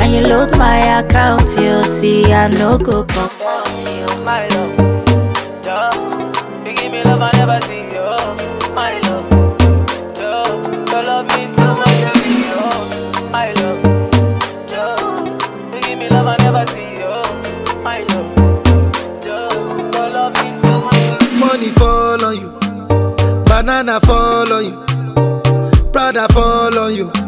and 0.00 0.12
you 0.14 0.20
load 0.26 0.56
my 0.56 1.00
account, 1.00 1.48
you 1.58 1.84
see, 1.84 2.24
I 2.32 2.48
no 2.48 2.78
go 2.78 3.04
come. 3.04 3.30
My 4.24 4.46
love, 4.48 4.76
Joe, 5.62 5.90
you 6.64 6.74
give 6.74 6.92
me 6.92 7.02
love 7.04 7.20
I 7.22 7.30
never 7.38 7.60
see, 7.66 7.84
yo. 7.94 8.16
My 8.74 8.98
love, 9.00 9.28
Joe, 10.14 10.42
your 10.90 11.02
love 11.02 11.26
means 11.36 11.56
so 11.56 11.74
much 11.74 11.98
to 12.04 12.12
me, 12.22 12.32
yo. 12.50 13.30
My 13.30 13.52
love, 13.54 13.80
Joe, 14.68 14.96
you 15.74 15.80
give 15.82 15.98
me 15.98 16.08
love 16.10 16.26
I 16.26 16.36
never 16.44 16.66
see, 16.66 16.98
yo. 17.00 17.22
My 17.82 18.02
love, 18.02 18.28
Joe, 19.22 19.48
your 19.94 20.10
love 20.10 20.34
means 20.42 20.60
so 20.62 20.80
much 20.80 20.94
to 20.94 21.34
me. 21.34 21.40
Money 21.40 21.68
fall 21.70 22.24
on 22.24 22.34
you, 22.36 22.50
banana 23.46 24.00
fall 24.00 24.52
on 24.52 24.64
you, 24.64 25.90
Prada 25.92 26.28
fall 26.32 26.78
on 26.78 26.94
you. 26.94 27.27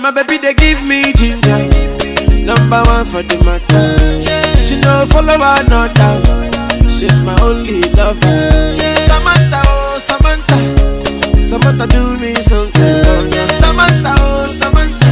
my 0.00 0.10
baby 0.10 0.38
they 0.38 0.54
give 0.54 0.82
me 0.86 1.12
ginger. 1.12 1.58
Number 2.44 2.82
one 2.86 3.04
for 3.04 3.22
the 3.22 3.38
matter. 3.44 3.96
She 4.62 4.76
no 4.80 5.06
follow 5.06 5.34
another. 5.34 6.20
She's 6.88 7.22
my 7.22 7.36
only 7.42 7.82
lover. 7.92 8.72
Samantha, 9.06 9.62
oh 9.66 9.98
Samantha, 9.98 11.40
Samantha 11.40 11.86
do 11.86 12.16
me 12.18 12.34
something. 12.34 13.02
Samantha, 13.60 14.14
oh 14.20 14.46
Samantha, 14.46 15.10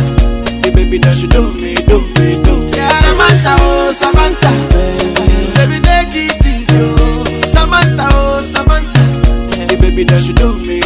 the 0.63 0.71
baby 0.75 0.99
that 0.99 1.17
you 1.21 1.29
do 1.29 1.53
me, 1.55 1.75
do 1.75 2.01
me, 2.21 2.37
do 2.43 2.65
me. 2.65 2.73
Samantha, 2.73 3.57
oh 3.61 3.93
Samantha, 3.93 4.51
baby 5.57 5.81
take 5.81 6.15
it 6.15 6.47
easy. 6.47 6.79
Oh. 6.81 7.25
Samantha, 7.49 8.09
oh 8.13 8.41
Samantha, 8.41 9.05
the 9.67 9.77
baby 9.81 10.05
that 10.05 10.23
you 10.27 10.35
do 10.35 10.59
me, 10.59 10.78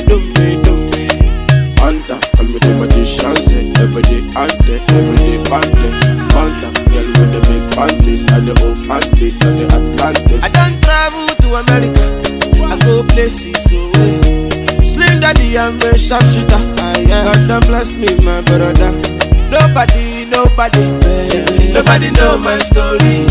the 3.03 3.35
say 3.43 3.67
every 3.83 4.03
day 4.03 4.23
and 4.23 4.55
day, 4.63 4.79
every 4.95 5.17
day 5.17 5.39
past 5.51 5.75
day. 5.75 5.93
Hunter, 6.35 6.71
girl 6.91 7.09
with 7.19 7.33
the 7.35 7.41
big 7.51 7.63
panties 7.75 8.31
and 8.33 8.47
the 8.47 8.55
old 8.63 8.79
fancies 8.79 9.43
and 9.43 9.59
the 9.59 9.67
Atlantis. 9.67 10.45
I 10.45 10.49
don't 10.55 10.79
travel 10.83 11.27
to 11.27 11.49
America, 11.59 12.07
I 12.63 12.79
go 12.79 13.03
places 13.03 13.59
away. 13.73 14.23
Slim 14.87 15.21
daddy, 15.21 15.59
I'm 15.59 15.77
a 15.83 15.99
sharpshooter. 15.99 16.63
Ah, 16.79 16.99
yeah. 16.99 17.25
God 17.25 17.49
damn 17.49 17.61
bless 17.67 17.95
me, 17.97 18.15
my 18.23 18.41
brother. 18.43 18.93
Nobody, 19.51 20.25
nobody, 20.25 20.87
nobody 21.75 22.11
know 22.13 22.39
my 22.39 22.59
story. 22.59 23.27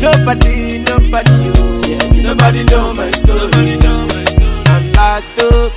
Nobody, 0.00 0.78
nobody, 0.78 1.50
oh. 1.58 2.22
nobody 2.22 2.64
know 2.64 2.94
my 2.94 3.10
story. 3.10 3.78
I'm 4.72 4.92
locked 4.94 5.38
up, 5.42 5.71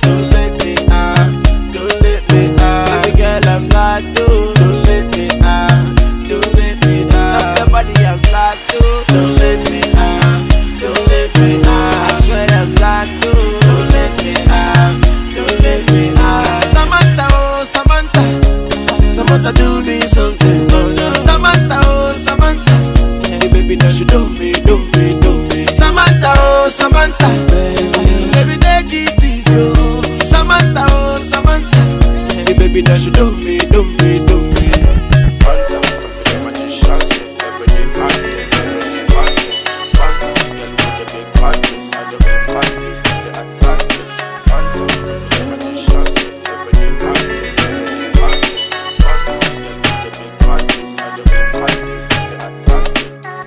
you 33.06 33.12
do 33.12 33.36
me, 33.36 33.58
do 33.58 33.84
me, 33.84 34.18
do 34.26 34.40
me. 34.40 34.66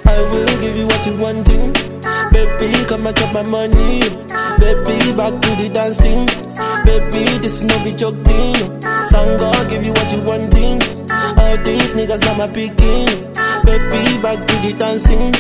I 0.06 0.22
will 0.32 0.62
give 0.62 0.78
you 0.78 0.86
what 0.88 1.06
you 1.06 1.16
wanting. 1.18 1.74
Baby, 2.32 2.86
come 2.88 3.08
and 3.08 3.18
chop 3.18 3.34
my 3.34 3.42
money. 3.44 4.00
Baby, 4.60 5.16
back 5.18 5.42
to 5.42 5.50
the 5.58 5.70
dance 5.74 6.00
thing. 6.00 6.26
Baby, 6.86 7.26
this 7.40 7.62
no 7.62 7.84
be 7.84 7.92
joke 7.92 8.16
thing. 8.24 8.99
Sangha, 9.12 9.52
give 9.70 9.84
you 9.84 9.92
what 9.92 10.12
you 10.12 10.22
wanting. 10.22 10.82
All 11.40 11.58
these 11.64 11.94
niggas 11.94 12.24
are 12.30 12.38
my 12.38 12.48
picking. 12.48 13.08
Baby, 13.66 14.22
back 14.22 14.46
to 14.48 14.56
the 14.62 14.74
dancing. 14.78 15.32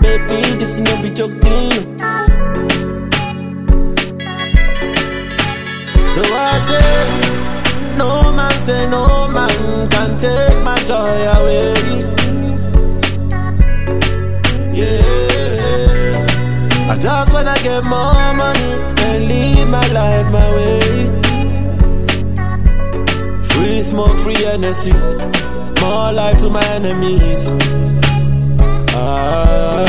Baby, 0.00 0.40
this 0.58 0.76
is 0.76 0.80
no 0.80 1.02
be 1.02 1.10
joke 1.10 1.32
thing. 1.40 1.70
So 6.14 6.22
I 6.24 6.58
say, 6.68 7.96
no 7.96 8.32
man 8.32 8.52
say 8.66 8.88
no 8.88 9.28
man 9.28 9.88
can 9.90 10.18
take 10.18 10.58
my 10.64 10.76
joy 10.88 11.20
away. 11.36 11.74
Yeah. 14.72 16.26
I 16.90 16.96
just 16.98 17.32
wanna 17.32 17.54
get 17.62 17.84
more 17.84 18.34
money 18.34 18.72
and 19.06 19.28
live 19.28 19.68
my 19.68 19.86
life 19.92 20.32
my 20.32 20.54
way. 20.54 21.19
Free 23.60 23.82
smoke, 23.82 24.18
free 24.20 24.46
energy, 24.46 24.92
more 25.82 26.12
life 26.12 26.38
to 26.38 26.48
my 26.48 26.64
enemies. 26.76 27.50
Ah. 28.94 29.84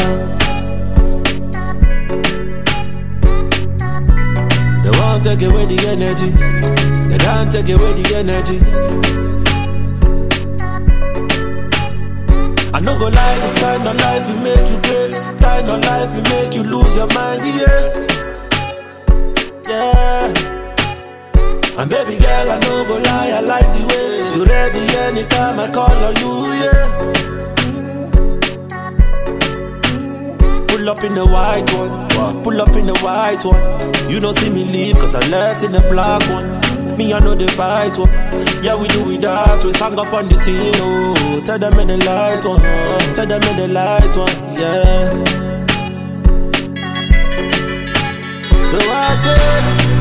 They 4.84 4.92
won't 5.00 5.24
take 5.24 5.42
away 5.50 5.66
the 5.68 5.78
energy. 5.88 6.30
They 7.10 7.18
can't 7.18 7.50
take 7.50 7.70
away 7.70 7.94
the 8.02 8.16
energy. 8.18 8.60
I 12.74 12.80
no 12.82 13.00
go 13.00 13.08
lie, 13.08 13.40
this 13.40 13.60
kind 13.62 13.88
of 13.88 13.96
life 13.96 14.28
will 14.28 14.42
make 14.42 14.70
you 14.70 14.80
grace. 14.82 15.18
Kind 15.40 15.70
of 15.70 15.80
life 15.86 16.14
will 16.14 16.28
make 16.36 16.54
you 16.56 16.64
lose 16.64 16.96
your 16.98 17.08
mind, 17.08 17.42
yeah. 17.46 17.94
Yeah. 19.70 20.51
And 21.82 21.90
baby 21.90 22.16
girl, 22.16 22.52
I 22.52 22.60
no 22.60 22.86
go 22.86 22.98
lie, 22.98 23.32
I 23.32 23.40
like 23.40 23.66
the 23.74 23.84
way 23.90 24.38
you 24.38 24.46
ready 24.46 24.80
anytime 24.98 25.60
I 25.60 25.68
call 25.72 25.90
on 25.90 26.16
you, 26.22 26.34
yeah. 26.62 26.86
Pull 30.68 30.88
up 30.88 31.04
in 31.04 31.16
the 31.16 31.26
white 31.26 31.74
one, 31.74 32.44
pull 32.44 32.62
up 32.62 32.76
in 32.76 32.86
the 32.86 32.94
white 33.02 33.44
one. 33.44 34.12
You 34.12 34.20
don't 34.20 34.38
see 34.38 34.52
me 34.52 34.64
leave, 34.66 34.94
cause 35.00 35.16
I 35.16 35.28
left 35.30 35.64
in 35.64 35.72
the 35.72 35.82
black 35.90 36.22
one. 36.30 36.60
Me, 36.98 37.16
I 37.16 37.18
know 37.18 37.34
the 37.34 37.48
fight 37.48 37.98
one. 37.98 38.12
Yeah, 38.64 38.80
we 38.80 38.88
do 38.90 39.10
it 39.10 39.22
that. 39.22 39.64
We 39.64 39.74
sang 39.74 39.98
up 39.98 40.14
on 40.14 40.28
the 40.28 40.36
team, 40.36 40.76
oh. 40.76 41.42
Tell 41.44 41.58
them 41.58 41.80
in 41.80 41.88
the 41.88 41.98
light 42.06 42.46
one. 42.46 42.62
Tell 43.16 43.26
them 43.26 43.42
in 43.42 43.58
the 43.58 43.68
light 43.68 44.16
one, 44.16 44.38
yeah. 44.54 45.10
So 48.70 48.78
I 48.78 49.16
say, 49.24 50.01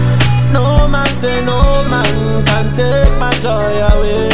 no 0.52 0.88
man 0.88 1.06
say 1.20 1.44
no 1.44 1.58
man 1.90 2.44
can 2.44 2.72
take 2.74 3.12
my 3.18 3.30
joy 3.44 3.72
away. 3.92 4.28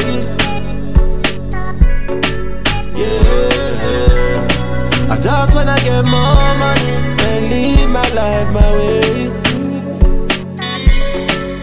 Yeah. 3.01 5.13
I 5.13 5.15
just 5.21 5.55
wanna 5.55 5.77
get 5.85 6.05
more 6.07 6.55
money 6.65 6.93
and 7.29 7.43
live 7.51 7.91
my 7.91 8.09
life 8.21 8.49
my 8.59 8.69
way. 8.79 9.31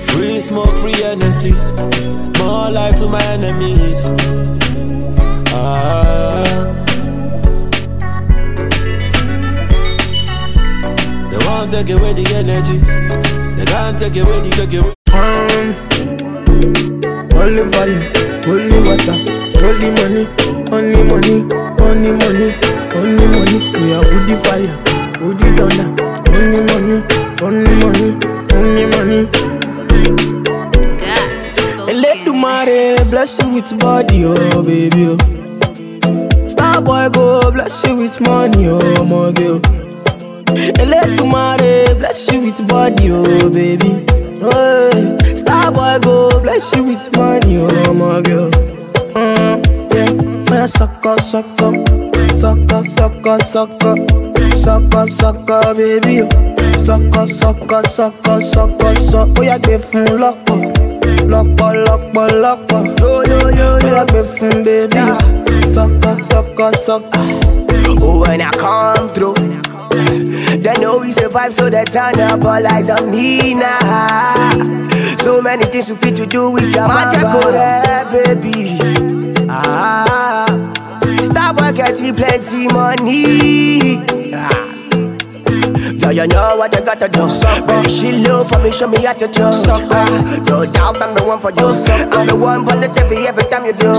Free 0.08 0.40
smoke, 0.40 0.76
free 0.82 1.04
energy, 1.04 1.54
more 2.40 2.70
life 2.72 2.96
to 2.98 3.08
my 3.10 3.24
enemies. 3.36 4.02
Ah. 5.56 6.44
They 11.32 11.38
won't 11.46 11.72
take 11.72 11.90
away 11.90 12.14
the 12.14 12.26
energy, 12.36 12.78
they 13.66 13.72
can't 13.72 13.98
take 14.00 14.16
away 14.18 14.40
the 14.42 14.50
take 14.52 14.74
away. 14.76 14.94
Um, 15.14 15.76
only 17.40 17.64
fire, 17.72 18.12
only 18.48 18.80
water, 18.84 19.16
only 19.64 19.90
money, 19.96 20.24
only 20.72 21.02
money, 21.04 21.36
only 21.80 22.12
money, 22.12 22.50
only 22.96 23.26
money. 23.32 23.60
We 23.80 23.94
are 23.94 24.04
woody 24.04 24.36
fire, 24.44 24.74
woody 25.22 25.48
thunder, 25.56 25.88
only 26.34 26.60
money, 26.68 26.98
only 27.42 27.74
money, 27.80 28.10
only 28.52 28.86
money. 28.92 29.22
Eledumare 31.88 33.10
bless 33.10 33.40
you 33.42 33.50
with 33.50 33.80
body, 33.80 34.26
oh 34.26 34.64
baby, 34.64 35.08
oh. 35.10 36.48
Star 36.48 36.82
boy 36.82 37.10
go 37.10 37.52
bless 37.52 37.84
you 37.86 37.96
with 37.96 38.20
money, 38.22 38.68
oh 38.68 39.06
my 39.06 39.32
girl. 39.32 39.62
Eledumare 40.54 41.98
bless 41.98 42.32
you 42.32 42.40
with 42.42 42.68
body, 42.68 43.10
oh 43.12 43.50
baby. 43.50 44.06
Oh, 44.42 45.18
star 45.36 45.72
boy 45.72 46.00
go 46.04 46.40
bless 46.42 46.76
you 46.76 46.84
with 46.84 47.16
money, 47.18 47.58
oh 47.58 47.94
my 47.94 48.22
girl. 48.22 48.50
Mm, 49.16 49.94
yeah, 49.94 50.12
when 50.52 50.62
I 50.62 50.66
suck 50.66 51.06
up, 51.06 51.20
suck 51.20 51.46
up, 51.62 51.76
suck 52.36 52.72
up, 52.72 52.86
suck 52.86 53.28
up, 53.28 53.42
suck 53.42 53.84
up, 53.84 54.00
suck 54.56 54.94
up, 54.96 55.10
suck 55.10 55.50
up, 55.50 55.78
baby. 55.78 56.22
oh. 56.22 56.54
Suck 56.84 57.16
up, 57.16 57.30
suck 57.30 57.72
up, 57.72 57.88
suck 57.88 58.28
up, 58.28 58.42
suck 58.44 58.84
up, 58.84 58.98
suck. 58.98 59.30
Oh 59.38 59.42
yeah, 59.42 59.58
give 59.58 59.86
fun 59.86 60.20
lock 60.20 60.38
up, 60.50 60.78
up, 61.32 61.62
up, 61.62 62.72
up. 62.74 63.00
Oh 63.02 63.24
give 64.06 64.38
fun, 64.38 64.64
baby. 64.64 64.98
oh. 64.98 65.18
Suck 65.74 66.06
up, 66.06 66.20
suck 66.20 66.60
up, 66.60 66.76
suck 66.76 67.04
up. 67.04 67.44
Oh, 68.06 68.26
when 68.28 68.42
I 68.42 68.52
come 68.52 69.08
through, 69.10 69.34
they 70.20 70.74
know 70.80 70.98
we 70.98 71.12
survive, 71.12 71.54
so 71.54 71.70
they 71.70 71.84
turn 71.86 72.20
up 72.20 72.44
all 72.46 72.68
eyes 72.68 72.90
on 72.90 73.10
me 73.12 73.54
now. 73.56 74.50
So 75.20 75.42
many 75.42 75.66
things 75.66 75.90
we 75.90 75.96
fit 75.98 76.16
to 76.18 76.26
do 76.26 76.50
with 76.52 76.74
your 76.74 76.88
magic, 76.88 77.22
oh, 77.24 78.12
baby. 78.12 78.78
Ah, 79.50 80.46
stop 81.24 81.58
getting 81.76 82.14
plenty 82.14 82.68
money. 82.68 83.98
Ah. 84.34 84.70
Yeah, 85.96 86.10
you 86.12 86.28
know 86.28 86.56
what 86.58 86.74
you 86.74 86.82
gotta 86.84 87.08
do. 87.08 87.28
Baby, 87.66 87.90
she 87.90 88.12
low 88.12 88.44
for 88.44 88.60
me, 88.60 88.72
show 88.72 88.88
me 88.88 88.98
how 89.04 89.14
to 89.14 89.28
do. 89.28 89.42
Ah, 89.44 90.44
No 90.48 90.66
doubt 90.66 91.02
I'm 91.02 91.16
the 91.16 91.24
one 91.24 91.40
for 91.40 91.52
you. 91.52 91.68
I'm 92.12 92.28
the 92.28 92.36
one 92.36 92.66
for 92.66 92.76
the 92.76 92.88
TV 92.88 93.26
every 93.26 93.44
time 93.46 93.66
you 93.66 93.74
do. 93.74 93.94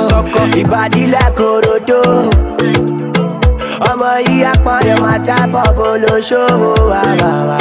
Your 0.58 0.68
body 0.68 1.06
like 1.06 1.34
Orodo 1.34 3.03
ọmọ 3.90 4.10
yìí 4.26 4.42
apọ̀lẹ̀ 4.52 4.96
wọn 5.02 5.18
tábọ̀ 5.26 5.66
bolóṣòwò 5.76 6.70
wà 6.90 7.00
wà 7.20 7.32
wà. 7.48 7.60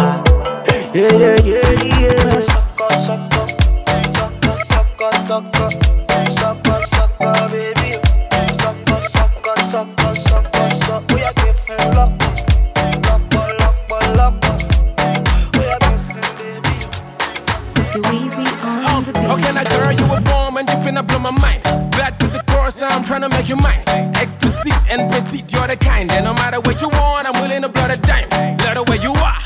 yeyeyeye. 0.94 2.14
sọkọ 2.50 2.88
sọkọ 3.06 3.42
sọkọ 4.16 4.52
sọkọ 4.70 5.08
sọkọ 5.28 5.66
sọkọ 6.40 6.76
sọkọ 6.94 7.30
bébí 7.52 7.90
sọkọ 8.62 8.96
sọkọ 9.16 9.54
sọkọ 9.72 10.08
sọkọ 10.28 10.62
sọ 10.86 10.96
ó 11.14 11.16
yà 11.24 11.32
gbé 11.38 11.50
fún 11.64 11.82
lọ́pọ̀ 11.98 12.30
lọ́pọ̀ 13.06 13.46
lọ́pọ̀ 13.60 14.00
lọ́pọ̀ 14.18 14.52
ó 15.58 15.62
yà 15.70 15.78
gbé 15.84 15.94
fún 16.06 16.20
bébí. 16.38 16.76
Oh, 18.86 19.34
okay, 19.34 19.52
now 19.54 19.64
girl, 19.64 19.92
you 19.92 20.06
were 20.12 20.22
born 20.22 20.58
and 20.58 20.70
you 20.70 20.76
finna 20.84 21.02
blow 21.08 21.20
my 21.20 21.32
mind. 21.32 21.62
Back 21.92 22.18
to 22.20 22.28
the 22.28 22.42
chorus, 22.50 22.82
I'm 22.82 23.04
tryna 23.04 23.30
make 23.30 23.50
you 23.50 23.56
mine. 23.56 23.84
Exclusive 24.22 24.63
and 24.94 25.12
petite, 25.12 25.52
you're 25.52 25.68
the 25.68 25.76
kind. 25.76 26.12
And 26.12 26.26
no 26.26 26.34
matter 26.34 26.60
what 26.62 26.82
you 26.82 26.90
want, 26.90 27.28
I'm 27.28 27.34
willing 27.42 27.62
to 27.62 27.70
blow 27.70 27.88
the 27.88 27.98
dime. 27.98 28.30
Love 28.64 28.76
the 28.76 28.84
way 28.90 29.00
you 29.02 29.14
are, 29.14 29.40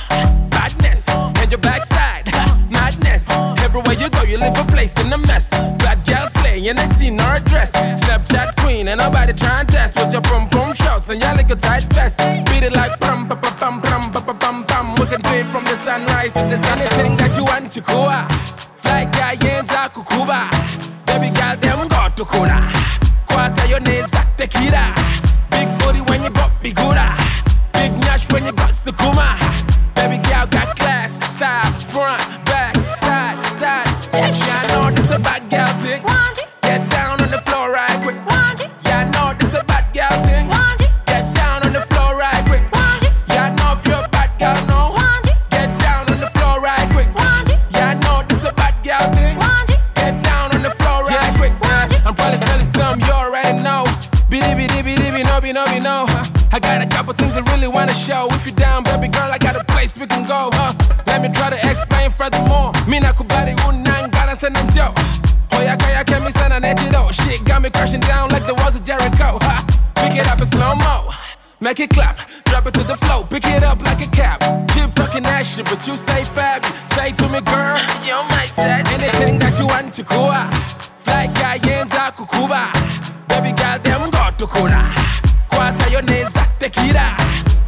badness, 0.49 1.07
and 1.09 1.51
your 1.51 1.59
backside, 1.59 2.25
madness. 2.69 3.27
Everywhere 3.63 3.95
you 3.95 4.09
go, 4.09 4.23
you 4.23 4.37
leave 4.37 4.57
a 4.57 4.65
place 4.65 4.93
in 4.99 5.11
a 5.11 5.17
mess. 5.17 5.49
Bad 5.83 6.05
girl 6.05 6.27
slay 6.27 6.67
in 6.67 6.77
a 6.77 6.87
jean 6.95 7.19
or 7.19 7.35
a 7.35 7.39
dress. 7.39 7.71
Snapchat 7.71 8.55
queen, 8.57 8.87
and 8.87 8.99
nobody 8.99 9.33
try 9.33 9.61
and 9.61 9.69
test 9.69 9.97
with 9.97 10.11
your 10.11 10.21
pum 10.21 10.49
pum 10.49 10.73
shorts 10.73 11.09
and 11.09 11.21
your 11.21 11.33
little 11.35 11.55
tight 11.55 11.83
vest. 11.95 12.17
Beat 12.47 12.63
it 12.63 12.73
like 12.75 12.99
pum 12.99 13.27
pum 13.27 13.39
pum 13.39 13.81
pum 13.81 14.11
pum 14.11 14.37
pum 14.37 14.65
pum. 14.65 14.95
We 14.95 15.05
can 15.05 15.21
do 15.21 15.31
it 15.31 15.47
from 15.47 15.63
the 15.63 15.75
sunrise 15.75 16.31
to 16.33 16.43
the 16.51 16.57
sunset. 16.57 16.91
Anything 16.93 17.17
that 17.17 17.37
you 17.37 17.45
want, 17.45 17.75
you 17.75 17.81
cool. 17.81 18.11
Fly 18.75 19.05
guy, 19.05 19.35
hands 19.35 19.71
are 19.71 19.89
kukuba. 19.89 20.49
Baby 21.05 21.29
girl, 21.33 21.55
them 21.57 21.87
got 21.87 22.17
to 22.17 22.25
cool. 22.25 22.51
Quarter 23.27 23.67
your 23.67 23.79
knees 23.79 24.16
kemi 66.76 66.91
sana 66.91 67.11
nejido. 67.11 67.11
Shit 67.13 67.43
got 67.45 67.61
me 67.61 67.70
crashing 67.70 68.01
down 68.01 68.30
like 68.30 68.45
the 68.45 68.53
walls 68.55 68.76
of 68.76 68.84
Jericho. 68.84 69.38
Ha! 69.41 69.65
Pick 69.95 70.15
it 70.15 70.28
up 70.28 70.39
in 70.39 70.45
slow 70.45 70.76
mo. 70.76 71.11
Make 71.59 71.80
it 71.80 71.89
clap, 71.89 72.20
drop 72.45 72.68
it 72.68 72.74
to 72.76 72.84
the 72.84 72.95
floor, 72.97 73.26
pick 73.28 73.43
it 73.45 73.63
up 73.63 73.82
like 73.82 74.05
a 74.05 74.09
cap. 74.09 74.41
Keep 74.70 74.91
talking 74.91 75.24
that 75.24 75.43
shit, 75.43 75.65
but 75.65 75.88
you 75.88 75.97
stay 75.97 76.24
fab. 76.24 76.63
Say 76.88 77.11
to 77.13 77.28
me, 77.30 77.41
girl, 77.41 77.82
you're 78.05 78.24
my 78.30 78.45
judge. 78.55 78.88
Anything 78.93 79.39
that 79.39 79.57
you 79.57 79.65
want 79.65 79.91
to 79.95 80.03
cool. 80.03 80.30
Fly 80.99 81.28
guy, 81.34 81.57
yenza 81.59 82.11
kukuba. 82.15 82.70
Baby 83.28 83.53
girl, 83.57 83.80
them 83.80 84.11
got 84.11 84.38
to 84.38 84.45
cola. 84.45 84.84
Kwata 85.49 85.89
your 85.89 86.03
neza 86.03 86.45
tequila. 86.59 87.18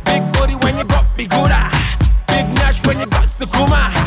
Big 0.06 0.22
booty 0.34 0.54
when 0.64 0.78
you 0.78 0.84
got 0.84 1.06
bigura. 1.18 1.72
Big 2.28 2.48
nash 2.54 2.86
when 2.86 3.00
you 3.00 3.08
got 3.08 3.26
sukuma. 3.26 3.99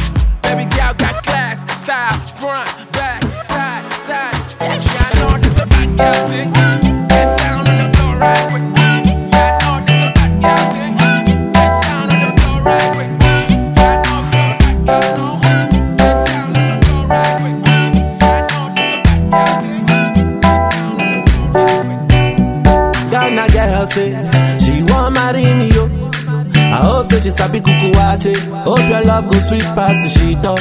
Sweet 29.52 29.68
past 29.76 29.98
the 30.02 30.08
sheet 30.18 30.44
up. 30.46 30.60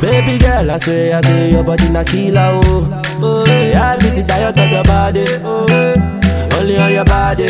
Baby 0.00 0.38
girl, 0.38 0.70
I 0.72 0.76
say, 0.78 1.12
I 1.12 1.20
say 1.20 1.52
your 1.52 1.62
body 1.62 1.88
na 1.88 2.02
killer 2.02 2.50
oh. 2.64 3.02
Oh, 3.22 3.44
yeah, 3.46 3.92
I 3.92 3.98
beat 3.98 4.18
it 4.18 4.26
diet 4.26 4.58
of 4.58 4.70
your 4.70 4.82
body. 4.82 5.24
Oh, 5.44 6.58
only 6.58 6.76
on 6.78 6.92
your 6.92 7.04
body. 7.04 7.46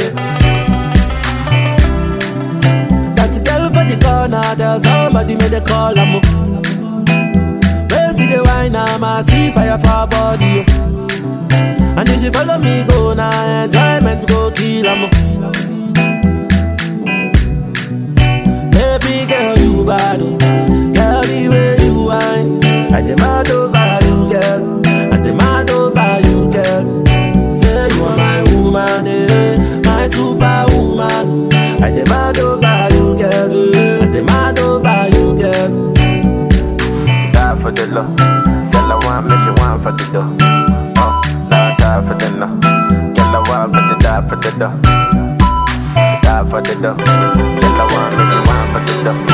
That 3.17 3.33
girl 3.47 3.65
for 3.75 3.85
the 3.91 3.97
corner, 4.05 4.43
tell 4.57 4.81
somebody 4.81 5.37
make 5.37 5.51
the 5.51 5.61
call 5.61 5.99
I'm 5.99 6.13
Where 7.91 8.13
see 8.13 8.27
the 8.27 8.43
wine, 8.45 8.77
I'm 8.77 9.03
a 9.03 9.25
see 9.25 9.51
fire 9.53 9.79
for 9.79 10.07
body. 10.07 10.65
Oh. 10.69 11.97
And 11.97 12.09
if 12.09 12.21
she 12.21 12.31
follow 12.31 12.59
me, 12.59 12.85
go 12.85 13.15
now, 13.15 13.65
enjoyment 13.65 14.29
go 14.29 14.51
kill 14.51 14.87
'em. 14.87 15.11
Baby 15.11 15.84
you 19.85 19.91
bad, 19.91 20.20
oh. 20.22 20.37
girl, 20.95 21.22
the 21.22 21.49
way 21.51 21.76
you 21.85 22.05
whine. 22.07 22.64
I 22.93 23.03
demand 23.03 23.51
over 23.51 23.99
you, 24.07 24.28
girl. 24.32 24.80
I 25.12 25.18
demand 25.18 25.70
over 25.70 26.20
you, 26.26 26.49
girl. 26.51 27.05
Say 27.51 27.89
you 27.95 28.05
are 28.05 28.16
my 28.16 28.43
woman, 28.53 29.07
eh, 29.07 29.80
my 29.85 30.07
superwoman. 30.09 31.53
I 31.82 31.91
demand 31.91 32.39
over 32.39 32.89
you, 32.95 33.16
girl. 33.16 33.74
I 34.03 34.09
demand 34.11 34.59
over 34.59 35.09
you, 35.14 35.37
girl. 35.37 35.93
Die 37.32 37.61
for 37.61 37.72
the 37.72 37.87
love. 37.87 38.16
Girl, 38.72 38.93
I 38.93 38.97
want 39.05 39.26
me, 39.26 39.37
she 39.43 39.51
want 39.61 39.82
for 39.82 39.93
the 39.93 40.05
dough. 40.12 40.37
Oh, 40.99 41.22
side 41.78 42.07
for 42.07 42.14
the 42.14 42.30
no. 42.39 42.47
Girl, 43.14 43.37
I 43.37 43.41
want 43.49 43.74
for 43.74 43.82
the 43.89 43.97
die 44.01 44.28
for 44.28 44.37
the 44.37 44.51
dough. 44.59 44.80
Die 46.22 46.51
for 46.51 46.61
the 46.62 46.74
dough. 46.80 46.97
Girl, 46.97 47.80
I 47.80 47.87
want 47.93 48.12
me, 48.16 48.24
she 48.30 48.39
want 48.49 48.72
for 48.72 48.80
the 48.93 49.05
dough. 49.05 49.34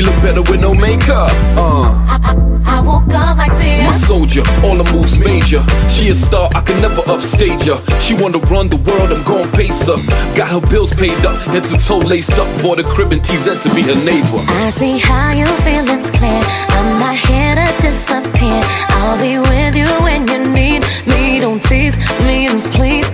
She 0.00 0.06
look 0.06 0.22
better 0.22 0.40
with 0.40 0.62
no 0.62 0.72
makeup. 0.72 1.28
Uh, 1.60 1.92
I 2.64 2.80
woke 2.80 3.12
up 3.12 3.36
like 3.36 3.52
this. 3.58 3.84
my 3.84 3.92
soldier, 3.92 4.40
all 4.64 4.74
the 4.74 4.90
moves 4.94 5.18
major. 5.18 5.60
She 5.90 6.08
a 6.08 6.14
star, 6.14 6.48
I 6.54 6.62
can 6.62 6.80
never 6.80 7.02
upstage 7.06 7.64
her. 7.68 7.76
She 8.00 8.14
wanna 8.14 8.38
run 8.48 8.70
the 8.70 8.78
world, 8.88 9.12
I'm 9.12 9.22
gon' 9.24 9.52
pace 9.52 9.86
her. 9.88 10.00
Got 10.34 10.48
her 10.56 10.66
bills 10.70 10.94
paid 10.94 11.20
up, 11.26 11.36
head 11.52 11.64
to 11.64 11.76
toe 11.76 11.98
laced 11.98 12.38
up. 12.38 12.48
Bought 12.62 12.78
a 12.78 12.84
crib 12.84 13.12
in 13.12 13.20
TZ 13.20 13.60
to 13.62 13.68
be 13.74 13.82
her 13.82 13.98
neighbor. 14.02 14.40
I 14.48 14.70
see 14.70 14.96
how 14.96 15.32
you 15.32 15.44
feel, 15.68 15.84
it's 15.92 16.08
clear. 16.08 16.40
I'm 16.72 16.98
not 16.98 17.16
here 17.16 17.54
to 17.60 17.68
disappear. 17.82 18.62
I'll 19.04 19.20
be 19.20 19.38
with 19.38 19.76
you 19.76 19.90
when 20.00 20.26
you 20.28 20.38
need 20.48 20.80
me. 21.06 21.40
Don't 21.40 21.62
tease 21.62 21.98
me, 22.24 22.48
just 22.48 22.70
please 22.72 23.09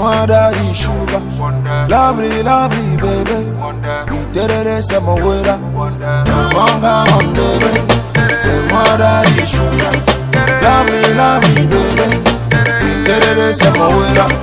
Moi 0.00 0.26
daddy 0.26 0.72
sugar. 0.72 1.20
Lovely, 1.86 2.42
lovely, 2.42 2.96
baby. 2.96 3.52
We 4.10 4.32
did 4.32 4.50
it, 4.50 4.82
say 4.82 4.98
my 4.98 5.12
waiter. 5.12 5.58
Come 5.60 5.76
on, 5.76 7.34
baby. 7.34 7.72
Say 8.40 8.58
moi 8.72 8.96
daddy 8.96 9.44
sugar. 9.44 9.92
Lovely, 10.62 11.04
lovely, 11.12 11.66
baby. 11.66 12.08
We 12.80 13.04
did 13.04 13.36
it, 13.36 13.58
say 13.58 13.70
my 13.78 13.88
waiter. 13.94 14.39